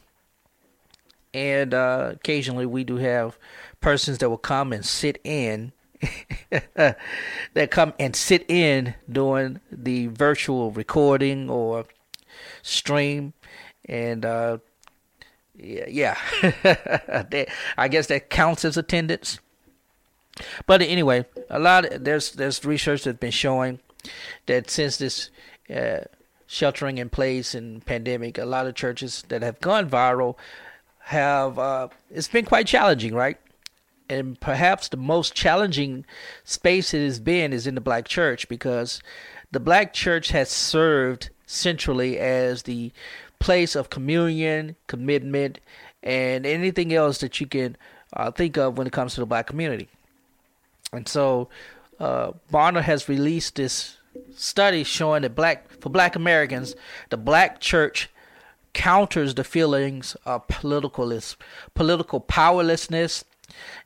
[1.33, 3.39] And uh, occasionally we do have
[3.81, 5.73] persons that will come and sit in.
[6.75, 11.87] that come and sit in during the virtual recording or
[12.63, 13.33] stream
[13.89, 14.59] and uh,
[15.59, 16.17] yeah,
[17.79, 19.41] I guess that counts as attendance.
[20.67, 23.81] But anyway, a lot of, there's there's research that's been showing
[24.47, 25.31] that since this
[25.75, 26.01] uh,
[26.47, 30.37] sheltering in place and pandemic, a lot of churches that have gone viral
[31.01, 33.39] have uh, it's been quite challenging, right?
[34.09, 36.05] And perhaps the most challenging
[36.45, 39.01] space it has been is in the black church because
[39.51, 42.93] the black church has served centrally as the
[43.47, 45.61] place of communion, commitment,
[46.03, 47.77] and anything else that you can
[48.15, 49.89] uh, think of when it comes to the black community.
[50.93, 51.49] And so,
[52.01, 53.99] uh, Barna has released this
[54.35, 56.75] study showing that black for Black Americans,
[57.11, 58.11] the black church
[58.73, 61.37] counters the feelings of politicalist,
[61.75, 63.25] political powerlessness.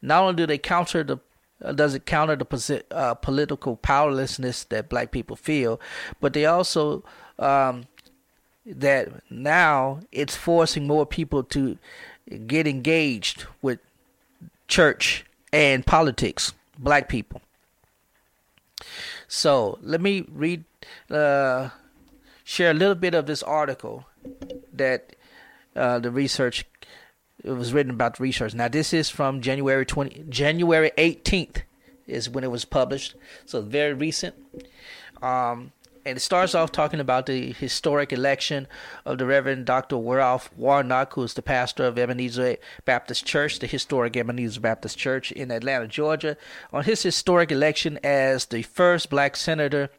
[0.01, 1.19] Not only do they counter the
[1.63, 5.79] uh, does it counter the uh, political powerlessness that black people feel,
[6.19, 7.05] but they also
[7.39, 7.85] um,
[8.67, 11.79] that now it's forcing more people to
[12.47, 13.79] get engaged with
[14.69, 17.41] church and politics, black people.
[19.27, 20.65] So let me read,
[21.11, 21.71] uh,
[22.45, 24.07] share a little bit of this article
[24.73, 25.17] that
[25.75, 26.65] uh, the research
[27.43, 28.55] it was written about the research.
[28.55, 31.63] Now this is from January twenty, January eighteenth
[32.07, 33.15] is when it was published,
[33.47, 34.35] so very recent.
[35.23, 35.73] Um,
[36.05, 38.67] and it starts off talking about the historic election
[39.05, 39.97] of the Reverend Dr.
[39.97, 45.31] Ralph Warnock, who is the pastor of Ebenezer Baptist Church, the historic Ebenezer Baptist Church
[45.33, 46.37] in Atlanta, Georgia,
[46.73, 49.91] on his historic election as the first black senator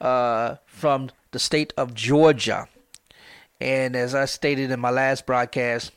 [0.00, 2.68] uh, from the state of Georgia.
[3.60, 5.92] And as I stated in my last broadcast,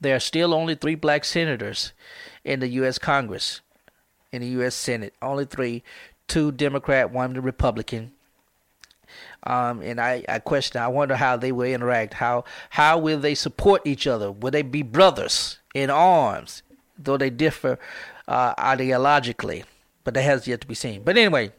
[0.00, 1.92] there are still only three black senators
[2.44, 2.98] in the U.S.
[2.98, 3.62] Congress,
[4.30, 4.74] in the U.S.
[4.74, 5.14] Senate.
[5.20, 5.82] Only three,
[6.28, 8.12] two Democrat, one Republican.
[9.44, 12.14] Um, and I, I question, I wonder how they will interact.
[12.14, 14.30] How how will they support each other?
[14.30, 16.62] Will they be brothers in arms,
[16.98, 17.78] though they differ
[18.26, 19.64] uh, ideologically?
[20.04, 21.02] But that has yet to be seen.
[21.02, 21.52] But anyway,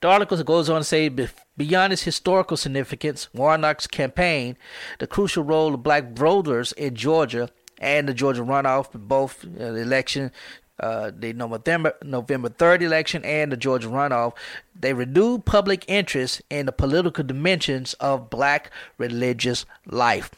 [0.00, 1.08] the article goes on to say
[1.56, 4.56] beyond its historical significance, Warnock's campaign,
[4.98, 10.32] the crucial role of black voters in Georgia and the Georgia runoff, both uh, election,
[10.80, 14.34] uh, the November November 3rd election and the Georgia runoff,
[14.78, 20.30] they renewed public interest in the political dimensions of black religious life.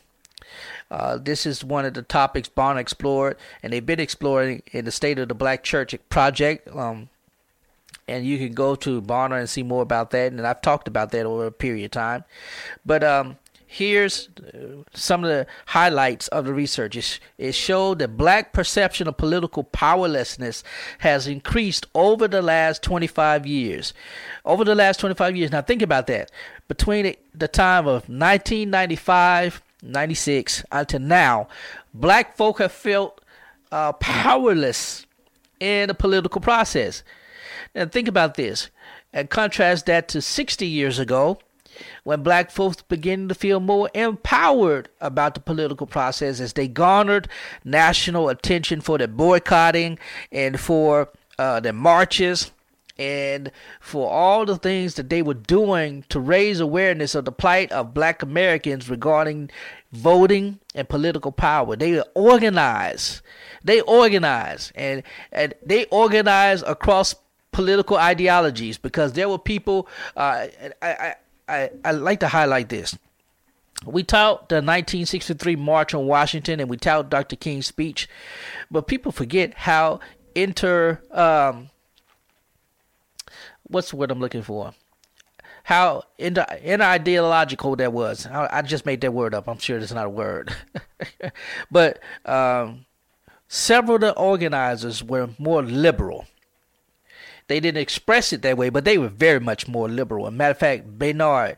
[0.90, 4.90] Uh, this is one of the topics Barna explored, and they've been exploring in the
[4.90, 6.68] State of the Black Church project.
[6.74, 7.11] Um,
[8.07, 10.33] and you can go to Barna and see more about that.
[10.33, 12.24] And I've talked about that over a period of time.
[12.87, 13.37] But um,
[13.70, 16.96] here's uh, some of the highlights of the research.
[16.96, 20.64] It, it showed that black perception of political powerlessness
[21.00, 23.92] has increased over the last 25 years.
[24.44, 25.52] Over the last 25 years.
[25.52, 26.33] Now, think about that.
[26.66, 31.48] Between the time of 1995, 96 until now,
[31.92, 33.20] black folk have felt
[33.70, 35.07] uh, powerless
[35.61, 37.02] in the political process.
[37.74, 38.70] And think about this
[39.12, 41.38] and contrast that to 60 years ago
[42.04, 47.28] when black folks began to feel more empowered about the political process as they garnered
[47.64, 49.98] national attention for their boycotting
[50.32, 52.50] and for uh, their marches
[52.98, 57.70] and for all the things that they were doing to raise awareness of the plight
[57.70, 59.50] of black Americans regarding
[59.92, 61.76] voting and political power.
[61.76, 63.22] They organize.
[63.62, 67.14] They organize and, and they organize across
[67.52, 69.88] political ideologies because there were people.
[70.16, 70.46] Uh,
[70.82, 71.14] I, I,
[71.48, 72.96] I, I like to highlight this.
[73.87, 77.37] We tout the 1963 March on Washington and we tout Dr.
[77.37, 78.08] King's speech,
[78.70, 80.00] but people forget how
[80.34, 81.00] inter.
[81.12, 81.70] Um,
[83.64, 84.74] what's the word I'm looking for?
[85.62, 88.26] How inter, ideological that was.
[88.26, 89.48] I, I, just made that word up.
[89.48, 90.54] I'm sure it's not a word.
[91.70, 92.87] but um,
[93.48, 96.26] several of the organizers were more liberal
[97.48, 100.26] they didn't express it that way, but they were very much more liberal.
[100.26, 101.56] As matter of fact, Bayard,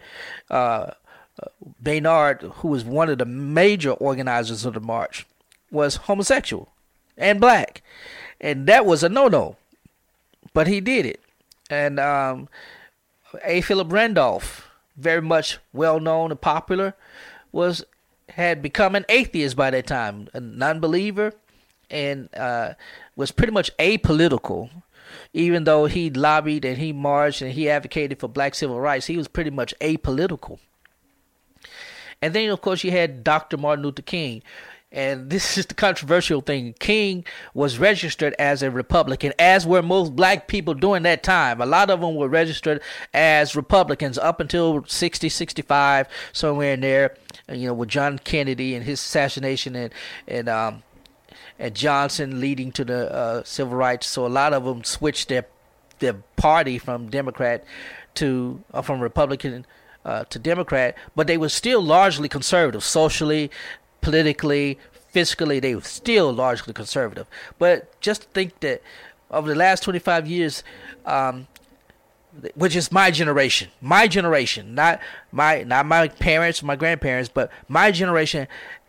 [0.49, 0.91] uh,
[1.85, 5.27] who was one of the major organizers of the march,
[5.71, 6.73] was homosexual
[7.17, 7.83] and black,
[8.41, 9.57] and that was a no-no.
[10.53, 11.21] But he did it,
[11.69, 12.49] and um,
[13.45, 13.61] A.
[13.61, 16.95] Philip Randolph, very much well-known and popular,
[17.53, 17.85] was
[18.31, 21.33] had become an atheist by that time, a non-believer,
[21.91, 22.75] and uh,
[23.17, 24.71] was pretty much apolitical
[25.33, 29.17] even though he lobbied and he marched and he advocated for black civil rights, he
[29.17, 30.59] was pretty much apolitical.
[32.23, 33.57] And then, of course, you had Dr.
[33.57, 34.43] Martin Luther King.
[34.93, 36.75] And this is the controversial thing.
[36.79, 41.61] King was registered as a Republican, as were most black people during that time.
[41.61, 42.83] A lot of them were registered
[43.15, 47.17] as Republicans up until 60, 65, somewhere in there,
[47.49, 49.95] you know, with John Kennedy and his assassination and,
[50.27, 50.83] and um,
[51.59, 54.07] and Johnson leading to the uh, civil rights.
[54.07, 55.47] So a lot of them switched their
[55.99, 57.65] their party from Democrat
[58.15, 59.67] to uh, from Republican
[60.05, 63.51] uh, to Democrat, but they were still largely conservative, socially,
[64.01, 64.79] politically,
[65.15, 65.61] fiscally.
[65.61, 67.27] They were still largely conservative.
[67.59, 68.83] But just think that
[69.31, 70.65] over the last 25 years,
[71.05, 71.47] um,
[72.55, 75.01] which is my generation, my generation, not
[75.33, 78.47] my not my parents, my grandparents, but my generation,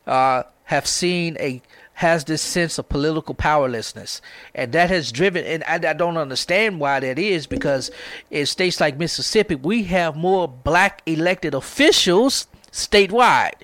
[0.07, 1.61] uh, have seen a
[1.93, 4.21] has this sense of political powerlessness.
[4.55, 7.91] And that has driven, and I, I, don't understand why that is because
[8.29, 13.61] in states like Mississippi, we have more black elected officials statewide.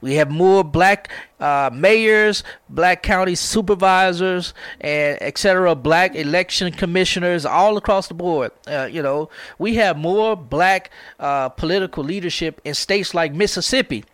[0.00, 1.10] We have more black
[1.40, 5.74] uh, mayors, black county supervisors, and etc.
[5.74, 8.52] Black election commissioners all across the board.
[8.66, 14.04] Uh, you know, we have more black uh, political leadership in states like Mississippi,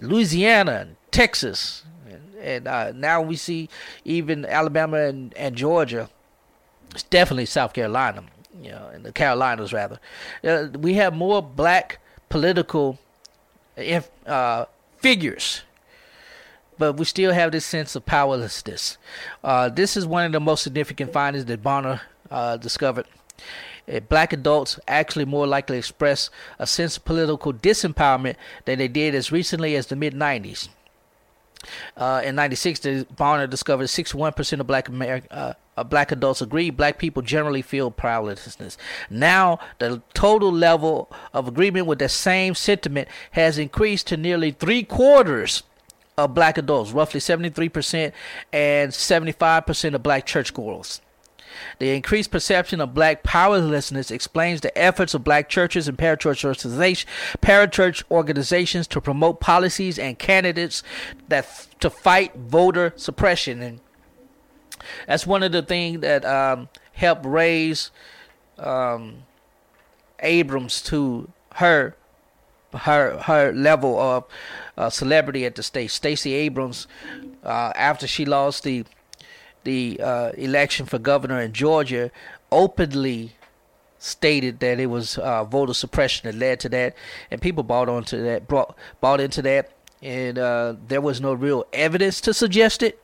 [0.00, 1.84] Louisiana, Texas,
[2.40, 3.68] and uh, now we see
[4.04, 6.08] even Alabama and, and Georgia.
[6.92, 8.24] It's definitely South Carolina,
[8.60, 10.00] you know, and the Carolinas rather.
[10.42, 12.98] Uh, we have more black political
[14.26, 14.64] uh,
[14.98, 15.62] figures,
[16.78, 18.98] but we still have this sense of powerlessness.
[19.44, 23.06] Uh, this is one of the most significant findings that Barna uh, discovered.
[23.90, 29.14] Uh, black adults actually more likely express a sense of political disempowerment than they did
[29.14, 30.68] as recently as the mid 90s.
[31.96, 32.80] Uh, in '96,
[33.16, 37.90] Barna discovered 61% of black America, uh, uh, black adults agree black people generally feel
[37.90, 38.76] powerlessness.
[39.08, 44.82] Now, the total level of agreement with that same sentiment has increased to nearly three
[44.82, 45.62] quarters
[46.18, 48.12] of black adults, roughly 73%,
[48.52, 51.00] and 75% of black churchgoers.
[51.78, 57.10] The increased perception of black powerlessness explains the efforts of black churches and parachurch organizations,
[57.40, 60.82] parachurch organizations to promote policies and candidates
[61.28, 63.62] that to fight voter suppression.
[63.62, 63.80] And
[65.06, 67.90] that's one of the things that um, helped raise
[68.58, 69.22] um,
[70.20, 71.96] Abrams to her
[72.74, 74.24] her her level of
[74.76, 75.90] uh, celebrity at the state.
[75.90, 76.86] Stacey Abrams,
[77.44, 78.84] uh, after she lost the
[79.64, 82.10] the uh, election for governor in Georgia,
[82.50, 83.32] openly
[83.98, 86.94] stated that it was uh, voter suppression that led to that,
[87.30, 89.70] and people bought onto that, brought bought into that,
[90.02, 93.02] and uh, there was no real evidence to suggest it.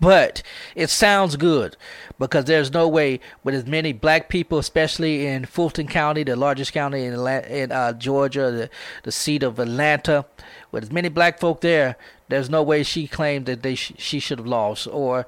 [0.00, 0.42] But
[0.74, 1.76] it sounds good
[2.18, 6.72] because there's no way with as many black people, especially in Fulton County, the largest
[6.72, 8.70] county in, in uh, Georgia, the,
[9.02, 10.24] the seat of Atlanta,
[10.72, 11.96] with as many black folk there,
[12.28, 14.86] there's no way she claimed that they sh- she should have lost.
[14.86, 15.26] Or,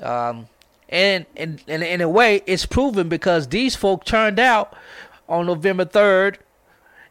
[0.00, 0.48] um,
[0.88, 4.74] and, and, in a way, it's proven because these folk turned out
[5.28, 6.36] on November 3rd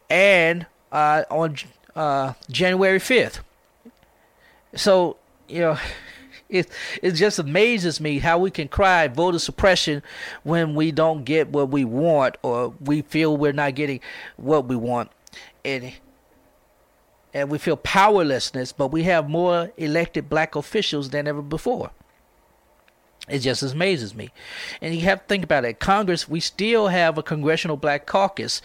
[0.09, 1.57] and uh, on
[1.95, 3.39] uh, January 5th.
[4.73, 5.77] So, you know.
[6.53, 6.69] It
[7.01, 10.03] it just amazes me how we can cry voter suppression
[10.43, 13.99] when we don't get what we want or we feel we're not getting
[14.37, 15.11] what we want.
[15.65, 15.93] And
[17.33, 21.89] and we feel powerlessness but we have more elected black officials than ever before
[23.29, 24.31] it just amazes me.
[24.81, 25.79] And you have to think about it.
[25.79, 28.61] Congress, we still have a congressional black caucus.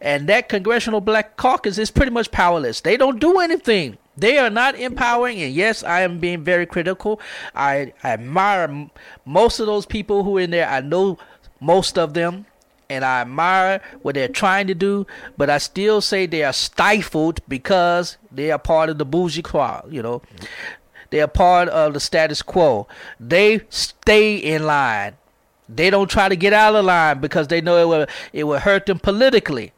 [0.00, 2.80] And that congressional black caucus is pretty much powerless.
[2.80, 3.98] They don't do anything.
[4.16, 7.20] They are not empowering, and yes, I am being very critical.
[7.54, 8.90] I, I admire
[9.24, 10.68] most of those people who are in there.
[10.68, 11.16] I know
[11.58, 12.44] most of them,
[12.90, 15.06] and I admire what they're trying to do,
[15.38, 19.86] but I still say they are stifled because they are part of the bougie crowd,
[19.90, 20.20] you know.
[21.10, 22.86] They are part of the status quo.
[23.18, 25.16] They stay in line.
[25.68, 28.58] They don't try to get out of line because they know it will it will
[28.58, 29.72] hurt them politically.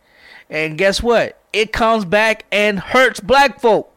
[0.49, 1.39] And guess what?
[1.53, 3.93] It comes back and hurts black folk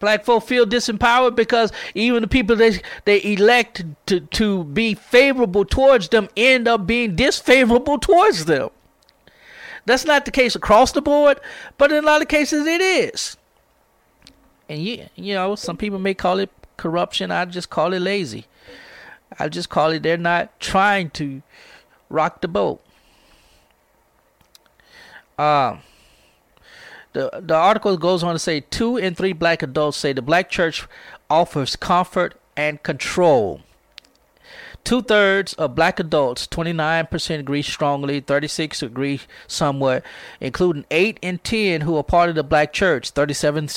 [0.00, 5.64] black folk feel disempowered because even the people they they elect to to be favorable
[5.64, 8.70] towards them end up being disfavorable towards them.
[9.86, 11.40] That's not the case across the board,
[11.78, 13.36] but in a lot of cases it is.
[14.68, 17.30] And you you know, some people may call it corruption.
[17.30, 18.46] I just call it lazy.
[19.38, 21.42] I just call it they're not trying to
[22.08, 22.80] rock the boat.
[25.38, 25.80] Um
[27.12, 30.50] the, the article goes on to say two in three black adults say the black
[30.50, 30.86] church
[31.30, 33.60] offers comfort and control.
[34.82, 40.04] Two thirds of black adults, 29% agree strongly, 36 agree somewhat,
[40.40, 43.68] including 8 in 10 who are part of the black church, 37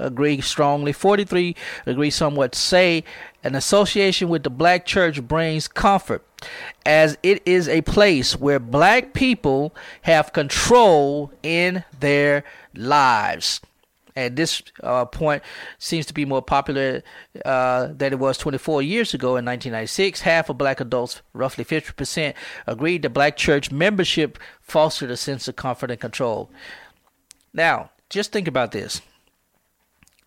[0.00, 1.54] agree strongly, 43
[1.86, 3.04] agree somewhat, say
[3.42, 6.24] an association with the black church brings comfort
[6.84, 12.44] as it is a place where black people have control in their
[12.74, 13.60] lives.
[14.16, 15.42] And this uh, point
[15.78, 17.02] seems to be more popular
[17.44, 20.20] uh, than it was 24 years ago in 1996.
[20.22, 22.34] Half of black adults, roughly 50%,
[22.66, 26.50] agreed that black church membership fostered a sense of comfort and control.
[27.54, 29.00] Now, just think about this.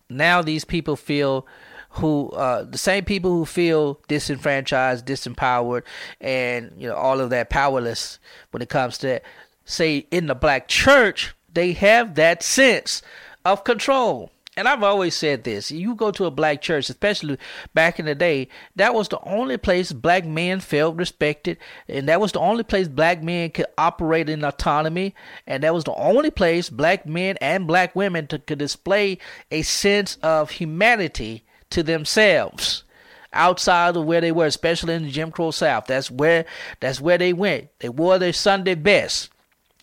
[0.08, 1.46] Now, these people feel
[1.94, 5.82] who uh, the same people who feel disenfranchised, disempowered,
[6.20, 8.18] and you know all of that powerless
[8.50, 9.20] when it comes to
[9.64, 13.00] say in the black church, they have that sense
[13.44, 14.32] of control.
[14.56, 17.38] And I've always said this you go to a black church, especially
[17.72, 21.58] back in the day, that was the only place black men felt respected.
[21.88, 25.14] And that was the only place black men could operate in autonomy.
[25.46, 29.18] And that was the only place black men and black women to, could display
[29.50, 32.84] a sense of humanity to themselves
[33.32, 35.86] outside of where they were, especially in the Jim Crow South.
[35.86, 36.44] That's where
[36.78, 37.68] that's where they went.
[37.80, 39.30] They wore their Sunday best.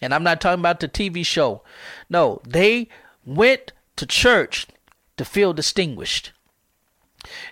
[0.02, 1.62] And I'm not talking about the TV show.
[2.10, 2.88] No, they
[3.26, 4.66] went to church
[5.18, 6.32] to feel distinguished.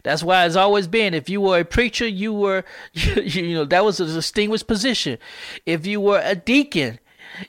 [0.01, 3.65] That's why it's always been if you were a preacher, you were, you, you know,
[3.65, 5.19] that was a distinguished position.
[5.67, 6.97] If you were a deacon,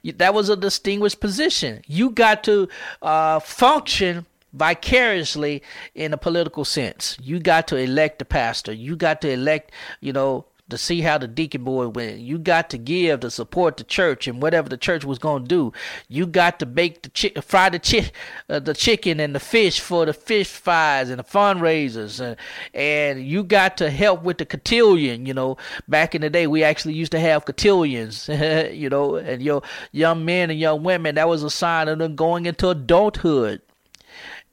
[0.05, 1.81] that was a distinguished position.
[1.87, 2.69] You got to
[3.01, 5.63] uh, function vicariously
[5.95, 7.17] in a political sense.
[7.23, 8.73] You got to elect the pastor.
[8.73, 9.73] You got to elect,
[10.03, 12.19] you know, to see how the deacon boy went.
[12.19, 15.49] You got to give to support the church and whatever the church was going to
[15.49, 15.73] do.
[16.09, 18.13] You got to bake the chick, fry the chick,
[18.49, 22.37] uh, the chicken and the fish for the fish fries and the fundraisers, and
[22.75, 25.27] and you got to help with the cotillion.
[25.27, 25.57] You know,
[25.89, 28.29] back in the day, we actually used to have cotillions.
[28.73, 29.63] you know, and your
[29.93, 33.63] young men and young women, that was a sign of them going into adulthood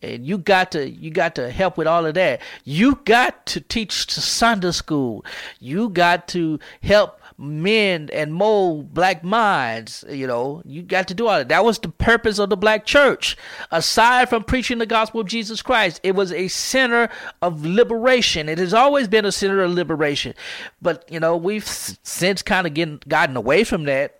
[0.02, 2.42] and you got to you got to help with all of that.
[2.64, 5.26] You got to teach sunday school.
[5.60, 10.62] You got to help men and mold black minds you know.
[10.66, 11.50] You got to do all that.
[11.50, 13.38] That was the purpose of the black church.
[13.72, 17.10] Aside from preaching the gospel of jesus christ it was a center
[17.42, 18.50] of liberation.
[18.50, 20.34] It has always been a center of liberation.
[20.82, 24.17] But you know we've since kind of getting gotten away from that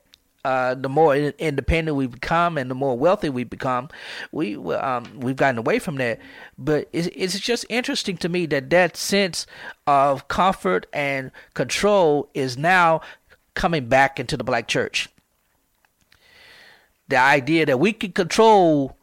[0.48, 3.90] uh, the more independent we become and the more wealthy we become,
[4.32, 6.22] we um, we've gotten away from that.
[6.58, 9.46] But it's, it's just interesting to me that that sense
[9.88, 13.02] of comfort and control is now
[13.56, 15.10] coming back into the black church.
[17.10, 18.96] The idea that we can control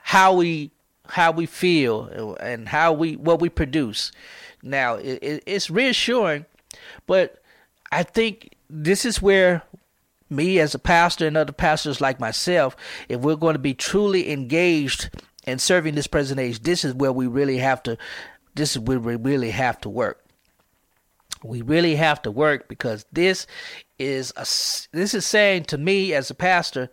[0.00, 0.70] how we
[1.08, 4.10] how we feel and how we what we produce.
[4.62, 6.46] Now it, it's reassuring,
[7.06, 7.42] but
[7.90, 9.64] I think this is where
[10.32, 12.76] me as a pastor and other pastors like myself,
[13.08, 15.10] if we're going to be truly engaged
[15.46, 17.96] in serving this present age, this is where we really have to
[18.54, 20.24] this is where we really have to work.
[21.42, 23.46] We really have to work because this
[23.98, 24.46] is a
[24.92, 26.90] this is saying to me as a pastor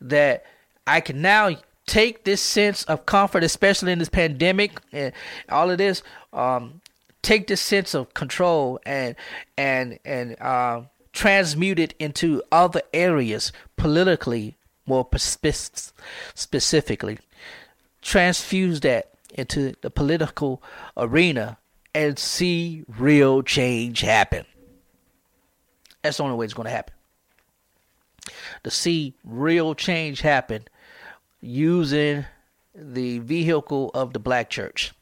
[0.00, 0.44] that
[0.86, 1.56] I can now
[1.86, 5.12] take this sense of comfort, especially in this pandemic and
[5.48, 6.02] all of this,
[6.32, 6.82] um,
[7.22, 9.16] take this sense of control and
[9.56, 14.56] and and uh, transmute it into other areas politically,
[14.86, 15.92] more spe-
[16.34, 17.18] specifically.
[18.02, 20.62] Transfuse that into the political
[20.96, 21.58] arena
[21.94, 24.46] and see real change happen.
[26.02, 26.94] That's the only way it's going to happen.
[28.64, 30.68] To see real change happen
[31.40, 32.26] using
[32.74, 34.92] the vehicle of the black church.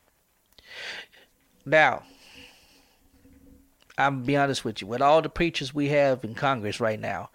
[1.65, 2.05] Now,
[3.99, 4.87] I'm be honest with you.
[4.87, 7.31] With all the preachers we have in Congress right now,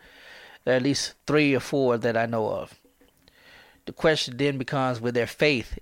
[0.64, 2.80] there are at least three or four that I know of.
[3.86, 5.80] The question then becomes with their faith,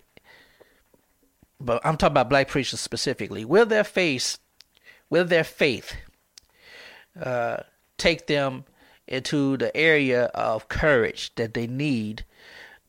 [1.59, 3.43] but I'm talking about black preachers specifically.
[3.43, 4.37] Will their faith,
[5.09, 5.95] will their faith,
[7.19, 7.57] uh,
[7.97, 8.63] take them
[9.07, 12.23] into the area of courage that they need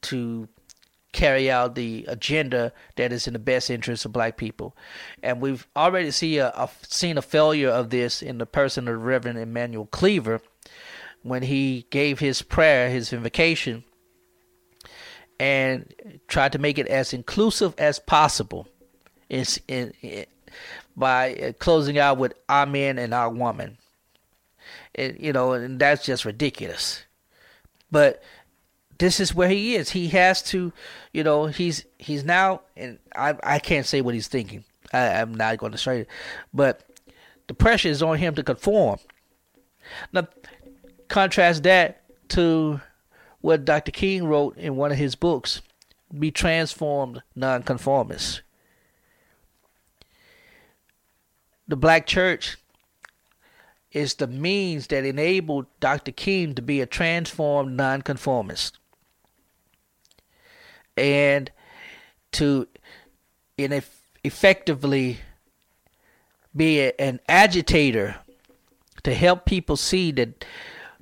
[0.03, 0.49] to
[1.13, 4.77] carry out the agenda that is in the best interest of black people.
[5.23, 9.03] And we've already see a, a, seen a failure of this in the person of
[9.03, 10.41] Reverend Emanuel Cleaver
[11.23, 13.85] when he gave his prayer, his invocation,
[15.39, 15.93] and
[16.29, 18.69] tried to make it as inclusive as possible
[19.29, 20.27] in, in, in,
[20.97, 23.79] by uh, closing out with Amen and our woman.
[24.95, 27.05] And, you know, and that's just ridiculous.
[27.91, 28.23] But
[29.01, 29.90] this is where he is.
[29.90, 30.72] He has to,
[31.12, 34.62] you know, he's he's now, and I I can't say what he's thinking.
[34.92, 36.09] I, am not going to say it,
[36.53, 36.84] but
[37.48, 38.98] the pressure is on him to conform.
[40.12, 40.28] Now,
[41.09, 42.80] contrast that to
[43.40, 43.90] what Dr.
[43.90, 45.62] King wrote in one of his books,
[46.16, 48.42] "Be Transformed Nonconformists."
[51.66, 52.59] The black church
[53.92, 56.12] is the means that enabled Dr.
[56.12, 58.80] King to be a transformed nonconformist
[61.01, 61.51] and
[62.32, 62.68] to
[63.57, 63.82] in
[64.22, 65.18] effectively
[66.55, 68.16] be a, an agitator
[69.03, 70.44] to help people see that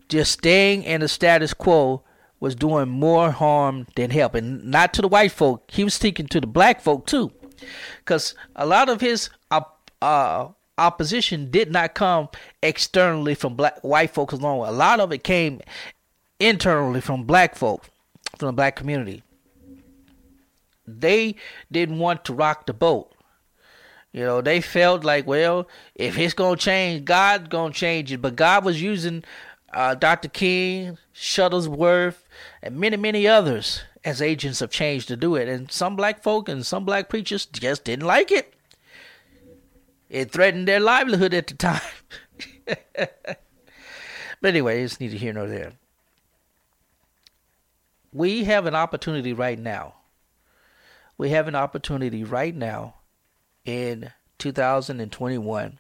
[0.09, 2.03] just staying in the status quo
[2.41, 4.35] was doing more harm than help.
[4.35, 7.33] And not to the white folk he was speaking to the black folk too.
[7.99, 12.29] Because a lot of his uh, opposition did not come
[12.63, 14.67] externally from black white folks alone.
[14.69, 15.61] A lot of it came
[16.39, 17.85] internally from black folk
[18.39, 19.25] from the black community
[20.89, 21.37] they
[21.71, 23.13] didn't want to rock the boat.
[24.13, 28.23] You know, they felt like, well, if it's gonna change, God's gonna change it.
[28.23, 29.23] But God was using
[29.73, 30.29] uh, Dr.
[30.29, 32.17] King, Shuttlesworth,
[32.63, 35.49] and many, many others as agents of change to do it.
[35.49, 38.55] And some black folk and some black preachers just didn't like it.
[40.09, 41.81] It threatened their livelihood at the time.
[42.97, 43.39] but
[44.43, 45.73] anyway, it's neither here nor there.
[48.11, 49.95] We have an opportunity right now
[51.19, 52.95] we have an opportunity right now
[53.65, 55.79] in 2021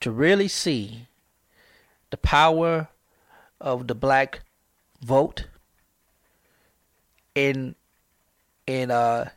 [0.00, 1.08] to really see
[2.10, 2.88] the power
[3.60, 4.40] of the black
[5.02, 5.48] vote
[7.34, 7.74] in
[8.66, 9.28] in uh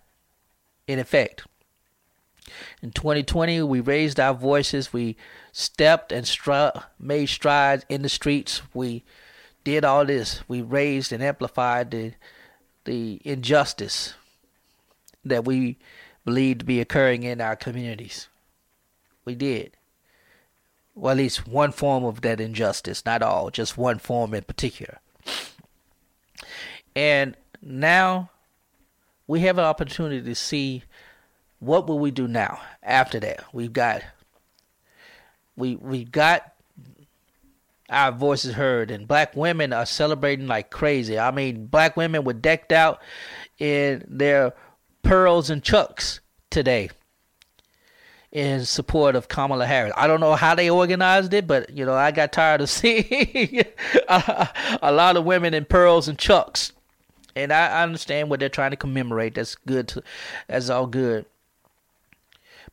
[0.87, 1.43] in effect
[2.81, 4.91] In 2020, we raised our voices.
[4.91, 5.15] We
[5.51, 8.61] stepped and stri- made strides in the streets.
[8.73, 9.03] We
[9.63, 10.41] did all this.
[10.47, 12.13] We raised and amplified the
[12.83, 14.15] the injustice
[15.25, 15.77] that we
[16.25, 18.27] believe to be occurring in our communities.
[19.25, 19.77] We did.
[20.95, 24.99] Well, at least one form of that injustice, not all, just one form in particular.
[26.95, 28.29] And now
[29.27, 30.83] we have an opportunity to see
[31.59, 33.45] what will we do now after that.
[33.53, 34.03] We've got
[35.55, 36.53] we we've got
[37.89, 41.19] our voices heard and black women are celebrating like crazy.
[41.19, 43.01] I mean, black women were decked out
[43.59, 44.53] in their
[45.03, 46.89] pearls and chucks today
[48.31, 49.93] in support of Kamala Harris.
[49.97, 53.63] I don't know how they organized it, but you know, I got tired of seeing
[54.07, 56.71] a, lot of women in pearls and chucks.
[57.35, 59.35] And I understand what they're trying to commemorate.
[59.35, 59.87] That's good.
[59.89, 60.03] To,
[60.47, 61.25] that's all good.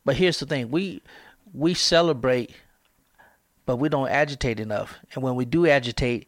[0.03, 1.01] But here's the thing: we
[1.53, 2.51] we celebrate
[3.69, 4.97] but we don't agitate enough.
[5.13, 6.27] And when we do agitate,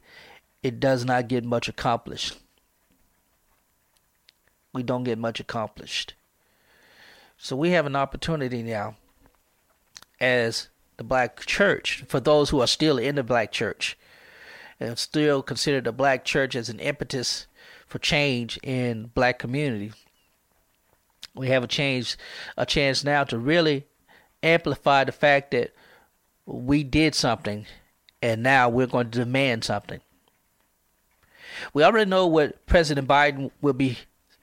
[0.62, 2.38] it does not get much accomplished.
[4.74, 6.14] We don't get much accomplished.
[7.38, 8.96] So we have an opportunity now
[10.20, 13.98] as the black church, for those who are still in the black church
[14.80, 17.48] and still consider the black church as an impetus
[17.88, 19.92] for change in black community.
[21.36, 22.18] We have a change
[22.58, 23.86] a chance now to really
[24.44, 25.74] amplify the fact that
[26.46, 27.66] we did something
[28.22, 30.02] and now we're going to demand something.
[31.74, 33.98] We already know what President Biden will be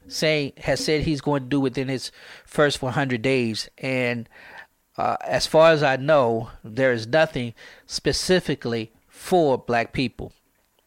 [0.08, 2.10] saying, has said he's going to do within his
[2.44, 3.68] first 100 days.
[3.78, 4.28] And
[4.96, 7.54] uh, as far as I know, there is nothing
[7.86, 10.32] specifically for black people.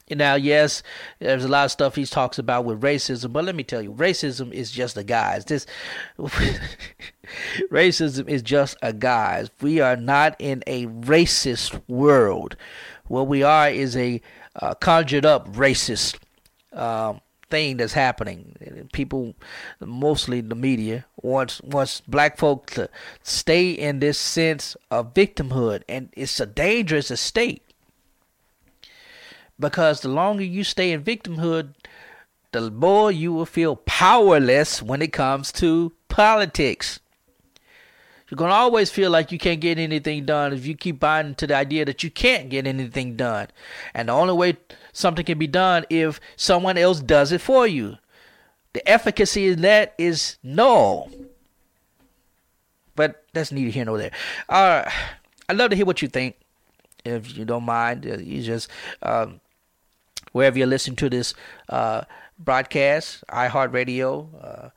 [0.09, 0.83] Now, yes,
[1.19, 3.93] there's a lot of stuff he talks about with racism, but let me tell you,
[3.93, 5.45] racism is just a guise.
[5.45, 5.65] This
[7.71, 9.49] racism is just a guise.
[9.61, 12.57] We are not in a racist world.
[13.07, 14.21] What we are is a
[14.55, 16.17] uh, conjured up racist
[16.73, 18.55] um, thing that's happening.
[18.93, 19.35] People,
[19.79, 22.89] mostly the media, wants wants black folk to
[23.21, 27.61] stay in this sense of victimhood, and it's a dangerous state
[29.59, 31.75] because the longer you stay in victimhood,
[32.51, 36.99] the more you will feel powerless when it comes to politics.
[38.31, 41.27] You're going to always feel like you can't get anything done if you keep buying
[41.27, 43.49] into the idea that you can't get anything done.
[43.93, 44.57] And the only way
[44.93, 47.97] something can be done if someone else does it for you.
[48.71, 51.11] The efficacy in that is null.
[52.95, 54.11] But that's neither here nor there.
[54.47, 54.89] Uh,
[55.49, 56.37] I'd love to hear what you think.
[57.03, 58.69] If you don't mind, uh, you just
[59.01, 59.41] um,
[60.31, 61.33] wherever you're listening to this
[61.67, 62.03] uh,
[62.39, 64.69] broadcast, iHeartRadio, uh,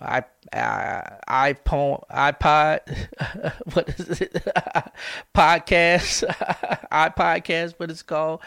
[0.00, 0.22] i
[0.52, 2.80] uh, iPod, iPod,
[3.74, 4.32] what is it?
[5.34, 6.24] podcast,
[6.92, 8.40] iPodcast, what it's called,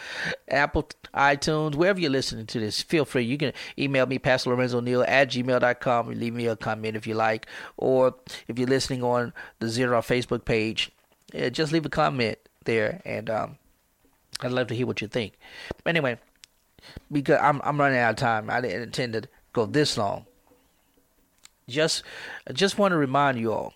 [0.47, 3.24] Apple, iTunes, wherever you're listening to this, feel free.
[3.24, 7.06] You can email me, Pastor Lorenzo Neal at gmail.com, and leave me a comment if
[7.06, 7.45] you like.
[7.78, 8.16] Or
[8.47, 10.91] if you're listening on the Zero Facebook page,
[11.34, 13.58] yeah, just leave a comment there, and um,
[14.39, 15.34] I'd love to hear what you think.
[15.84, 16.18] But anyway,
[17.12, 18.49] because I'm I'm running out of time.
[18.49, 19.24] I didn't intend to
[19.54, 20.26] go this long.
[21.72, 22.03] Just
[22.47, 23.74] I just want to remind you all.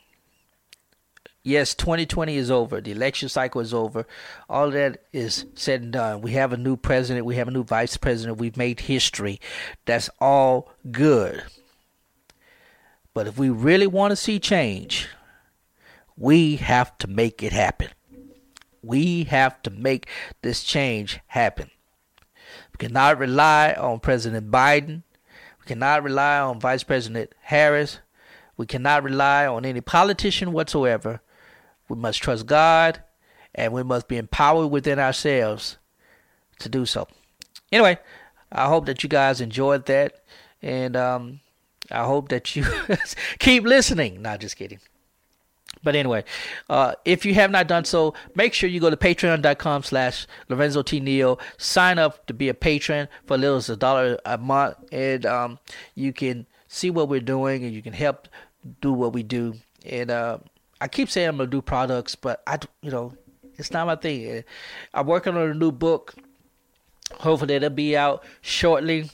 [1.44, 2.82] Yes, 2020 is over.
[2.82, 4.08] The election cycle is over.
[4.50, 6.22] All that is said and done.
[6.22, 7.24] We have a new president.
[7.24, 8.40] We have a new vice president.
[8.40, 9.40] We've made history.
[9.86, 11.44] That's all good.
[13.14, 15.08] But if we really want to see change,
[16.18, 17.90] we have to make it happen.
[18.82, 20.08] We have to make
[20.42, 21.70] this change happen.
[22.72, 25.04] We cannot rely on President Biden.
[25.66, 27.98] We cannot rely on Vice President Harris.
[28.56, 31.22] We cannot rely on any politician whatsoever.
[31.90, 33.02] We must trust God
[33.56, 35.78] and we must be empowered within ourselves
[36.60, 37.08] to do so.
[37.72, 37.98] Anyway,
[38.52, 40.24] I hope that you guys enjoyed that.
[40.62, 41.40] And um,
[41.90, 42.64] I hope that you
[43.40, 44.22] keep listening.
[44.22, 44.82] Not just kidding.
[45.84, 46.24] But anyway,
[46.70, 50.82] uh, if you have not done so, make sure you go to patreon.com slash Lorenzo
[50.82, 51.00] T.
[51.00, 51.40] Neal.
[51.58, 54.78] Sign up to be a patron for little as a dollar a month.
[54.92, 55.60] And um,
[55.94, 58.28] you can see what we're doing and you can help
[58.82, 59.56] do what we do.
[59.86, 60.40] And uh,
[60.82, 63.14] I keep saying I'm going to do products, but I, you know,
[63.58, 64.44] it's not my thing.
[64.94, 66.16] I'm working on a new book.
[67.20, 69.10] Hopefully it'll be out shortly.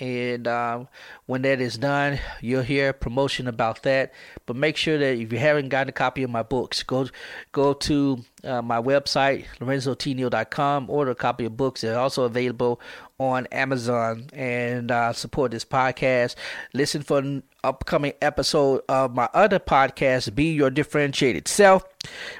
[0.00, 0.88] And um,
[1.26, 4.12] when that is done, you'll hear promotion about that.
[4.46, 7.08] But make sure that if you haven't gotten a copy of my books, go
[7.52, 11.82] go to uh, my website lorenzotneal.com, order a copy of books.
[11.82, 12.80] They're also available
[13.18, 16.34] on Amazon and uh, support this podcast.
[16.72, 21.84] Listen for an upcoming episode of my other podcast, Be Your Differentiated Self.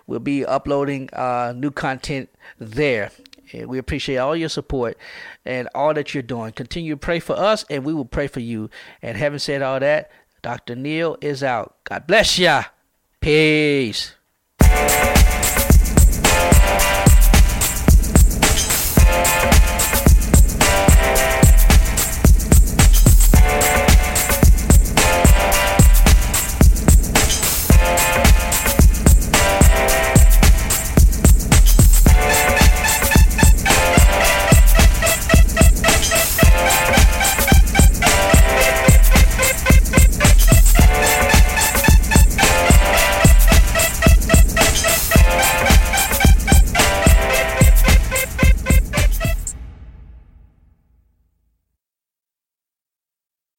[0.07, 3.13] We'll be uploading uh, new content there.
[3.53, 4.97] And we appreciate all your support
[5.45, 6.53] and all that you're doing.
[6.53, 8.71] Continue to pray for us, and we will pray for you.
[9.03, 10.11] And having said all that,
[10.43, 10.75] Dr.
[10.75, 11.77] Neal is out.
[11.85, 12.65] God bless ya.
[13.21, 14.15] Peace.